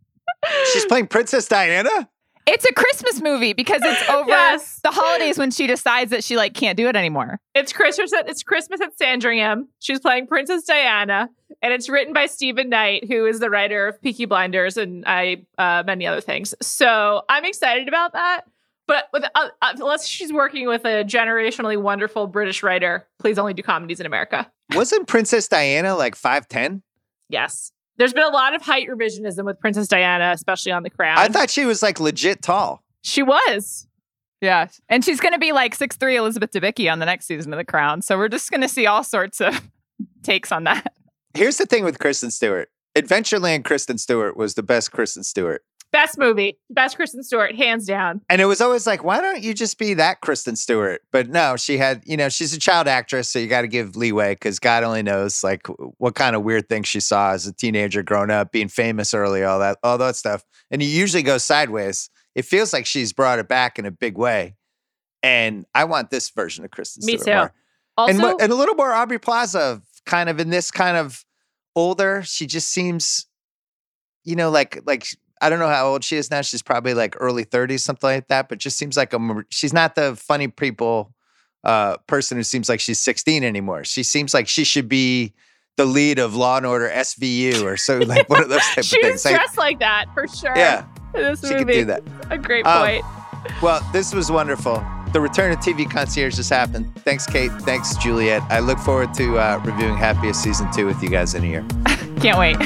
She's 0.73 0.85
playing 0.87 1.07
Princess 1.07 1.47
Diana. 1.47 2.09
It's 2.47 2.67
a 2.67 2.73
Christmas 2.75 3.23
movie 3.23 3.55
because 3.55 3.81
it's 3.83 4.11
over 4.11 4.29
Yes. 4.29 4.81
the 4.83 4.91
holidays 4.91 5.39
when 5.39 5.51
she 5.51 5.67
decides 5.67 6.11
that 6.11 6.23
she 6.23 6.37
like 6.37 6.53
can't 6.53 6.77
do 6.77 6.89
it 6.89 6.97
anymore. 6.97 7.41
It's 7.55 7.73
Christmas. 7.73 8.13
At, 8.13 8.29
it's 8.29 8.43
Christmas 8.43 8.83
at 8.83 8.99
Sandringham. 8.99 9.69
She's 9.79 10.01
playing 10.01 10.27
Princess 10.27 10.65
Diana, 10.65 11.31
and 11.63 11.73
it's 11.73 11.89
written 11.89 12.13
by 12.13 12.27
Steven 12.27 12.69
Knight, 12.69 13.07
who 13.09 13.25
is 13.25 13.41
the 13.41 13.49
writer 13.49 13.89
of 13.89 14.03
Peaky 14.03 14.27
Blinders 14.27 14.77
and 14.77 15.05
I 15.07 15.47
uh, 15.57 15.85
many 15.87 16.07
other 16.07 16.21
things. 16.21 16.55
So 16.61 17.23
I'm 17.31 17.47
excited 17.47 17.89
about 17.89 18.13
that. 18.13 18.43
But 18.87 19.09
with, 19.13 19.25
uh, 19.25 19.49
uh, 19.63 19.73
unless 19.79 20.07
she's 20.07 20.33
working 20.33 20.67
with 20.67 20.85
a 20.85 21.05
generationally 21.05 21.81
wonderful 21.81 22.27
British 22.27 22.63
writer, 22.63 23.07
please 23.19 23.39
only 23.39 23.55
do 23.55 23.63
comedies 23.63 23.99
in 24.01 24.07
America. 24.07 24.51
Wasn't 24.75 25.07
Princess 25.07 25.49
Diana 25.49 25.95
like 25.97 26.15
five 26.15 26.47
ten? 26.49 26.83
Yes. 27.29 27.73
There's 27.97 28.13
been 28.13 28.25
a 28.25 28.29
lot 28.31 28.55
of 28.55 28.63
height 28.63 28.89
revisionism 28.89 29.45
with 29.45 29.59
Princess 29.61 29.87
Diana, 29.89 30.33
especially 30.35 30.73
on 30.73 30.83
The 30.83 30.91
Crown. 30.91 31.17
I 31.17 31.29
thought 31.29 31.49
she 31.49 31.65
was 31.65 31.83
like 31.83 32.01
legit 32.01 32.43
tall. 32.43 32.83
she 33.03 33.23
was. 33.23 33.87
Yeah, 34.41 34.67
and 34.91 35.03
she's 35.03 35.21
going 35.21 35.33
to 35.33 35.39
be 35.39 35.53
like 35.53 35.75
six 35.75 35.97
three 35.97 36.17
Elizabeth 36.17 36.51
Debicki 36.51 36.93
on 36.93 36.99
the 36.99 37.07
next 37.07 37.25
season 37.27 37.53
of 37.55 37.57
The 37.57 37.65
Crown. 37.65 38.03
So 38.03 38.19
we're 38.19 38.29
just 38.29 38.51
going 38.51 38.61
to 38.61 38.69
see 38.69 38.87
all 38.87 39.03
sorts 39.03 39.41
of 39.41 39.63
takes 40.23 40.53
on 40.53 40.65
that. 40.65 40.93
Here's 41.33 41.57
the 41.57 41.65
thing 41.67 41.85
with 41.85 41.99
Kristen 41.99 42.31
Stewart. 42.31 42.69
Adventureland 42.97 43.65
Kristen 43.65 43.97
Stewart 43.97 44.37
was 44.37 44.55
the 44.55 44.63
best 44.63 44.93
Kristen 44.93 45.23
Stewart. 45.25 45.63
Best 45.95 46.19
movie, 46.19 46.59
best 46.71 46.97
Kristen 46.97 47.23
Stewart, 47.23 47.55
hands 47.55 47.87
down. 47.87 48.21
And 48.29 48.41
it 48.41 48.47
was 48.47 48.61
always 48.61 48.85
like, 48.85 49.05
why 49.05 49.21
don't 49.21 49.41
you 49.45 49.55
just 49.55 49.79
be 49.79 49.95
that 49.95 50.21
Kristen 50.23 50.57
Stewart? 50.57 51.03
But 51.13 51.29
no, 51.29 51.57
she 51.57 51.79
had, 51.79 52.03
you 52.05 52.17
know, 52.17 52.29
she's 52.29 52.53
a 52.53 52.59
child 52.59 52.89
actress, 52.89 53.29
so 53.31 53.39
you 53.39 53.47
got 53.47 53.61
to 53.61 53.69
give 53.69 53.95
leeway 53.95 54.35
because 54.35 54.59
God 54.59 54.83
only 54.83 55.05
knows 55.05 55.45
like 55.45 55.69
what 55.99 56.17
kind 56.17 56.35
of 56.35 56.43
weird 56.43 56.69
things 56.69 56.89
she 56.89 56.99
saw 56.99 57.31
as 57.31 57.47
a 57.47 57.53
teenager 57.53 58.03
growing 58.03 58.33
up, 58.33 58.51
being 58.51 58.67
famous 58.67 59.15
early, 59.15 59.45
all 59.45 59.61
that, 59.61 59.79
all 59.85 59.97
that 59.99 60.17
stuff. 60.17 60.43
And 60.69 60.83
it 60.83 60.87
usually 60.87 61.23
goes 61.23 61.45
sideways. 61.45 62.11
It 62.35 62.45
feels 62.45 62.73
like 62.73 62.87
she's 62.87 63.13
brought 63.13 63.39
it 63.39 63.47
back 63.47 63.79
in 63.79 63.87
a 63.87 63.93
big 63.93 64.19
way. 64.19 64.57
And 65.23 65.65
I 65.77 65.85
want 65.85 66.11
this 66.11 66.29
version 66.31 66.65
of 66.65 66.73
Kristen 66.73 67.07
Me 67.07 67.19
Stewart 67.19 67.25
too. 67.25 67.35
more. 67.35 67.53
Also, 67.97 68.31
and, 68.31 68.41
and 68.41 68.53
a 68.53 68.57
little 68.57 68.75
more 68.75 68.93
Aubrey 68.93 69.21
Plaza, 69.21 69.81
kind 70.07 70.29
of 70.29 70.41
in 70.41 70.51
this 70.51 70.73
kind 70.73 70.97
of 70.97 71.25
older. 71.77 72.23
She 72.25 72.49
just 72.49 72.69
seems, 72.71 73.27
you 74.25 74.35
know, 74.35 74.51
like 74.51 74.81
like 74.85 75.07
I 75.45 75.51
don't 75.51 75.59
know 75.59 75.69
how 75.69 75.87
old 75.87 76.03
she 76.05 76.17
is 76.17 76.31
now. 76.31 76.41
She's 76.41 76.63
probably 76.63 76.95
like 76.95 77.15
early 77.21 77.45
thirties, 77.45 77.85
something 77.85 78.09
like 78.09 78.29
that. 78.29 78.49
But 78.49 78.59
just 78.59 78.79
seems 78.79 78.97
like 78.97 79.13
a 79.13 79.45
she's 79.51 79.73
not 79.73 79.95
the 79.95 80.17
funny 80.17 80.49
people 80.49 81.13
uh, 81.65 81.97
person 82.07 82.37
who 82.37 82.43
seems 82.43 82.69
like 82.69 82.81
she's 82.81 82.99
sixteen 82.99 83.45
anymore. 83.45 83.85
She 83.85 84.03
seems 84.03 84.33
like 84.35 84.49
she 84.49 84.65
should 84.65 84.89
be 84.89 85.35
the 85.77 85.85
lead 85.85 86.19
of 86.19 86.35
Law 86.35 86.57
and 86.57 86.67
Order 86.67 86.89
SVU 86.89 87.63
or 87.65 87.77
so 87.77 87.99
like 88.07 88.29
one 88.29 88.43
of 88.43 88.49
those 88.49 88.61
type 88.63 88.79
of 88.79 88.85
she 88.85 88.99
was 88.99 89.07
things. 89.07 89.25
Like, 89.25 89.35
dressed 89.35 89.59
like 89.59 89.79
that 89.81 90.07
for 90.15 90.27
sure. 90.29 90.57
yeah, 90.57 90.87
this 91.13 91.41
she 91.41 91.53
movie. 91.55 91.65
could 91.65 91.73
do 91.73 91.85
that. 91.87 92.03
A 92.31 92.39
great 92.39 92.65
Um, 92.67 92.87
point. 92.87 93.05
Well, 93.63 93.87
this 93.93 94.15
was 94.15 94.31
wonderful. 94.31 94.83
The 95.13 95.21
return 95.21 95.53
of 95.53 95.59
TV 95.59 95.89
concierge 95.89 96.35
just 96.37 96.51
happened. 96.51 96.93
Thanks, 97.05 97.27
Kate. 97.27 97.53
Thanks, 97.63 97.97
Juliet. 97.99 98.43
I 98.51 98.59
look 98.61 98.79
forward 98.79 99.15
to 99.15 99.39
uh, 99.39 99.61
reviewing 99.65 99.97
Happiest 99.97 100.43
season 100.43 100.73
two 100.73 100.87
with 100.87 101.03
you 101.03 101.09
guys 101.11 101.35
in 101.35 101.45
a 101.45 101.47
year. 101.47 101.65
Can't 102.21 102.39
wait. 102.39 102.57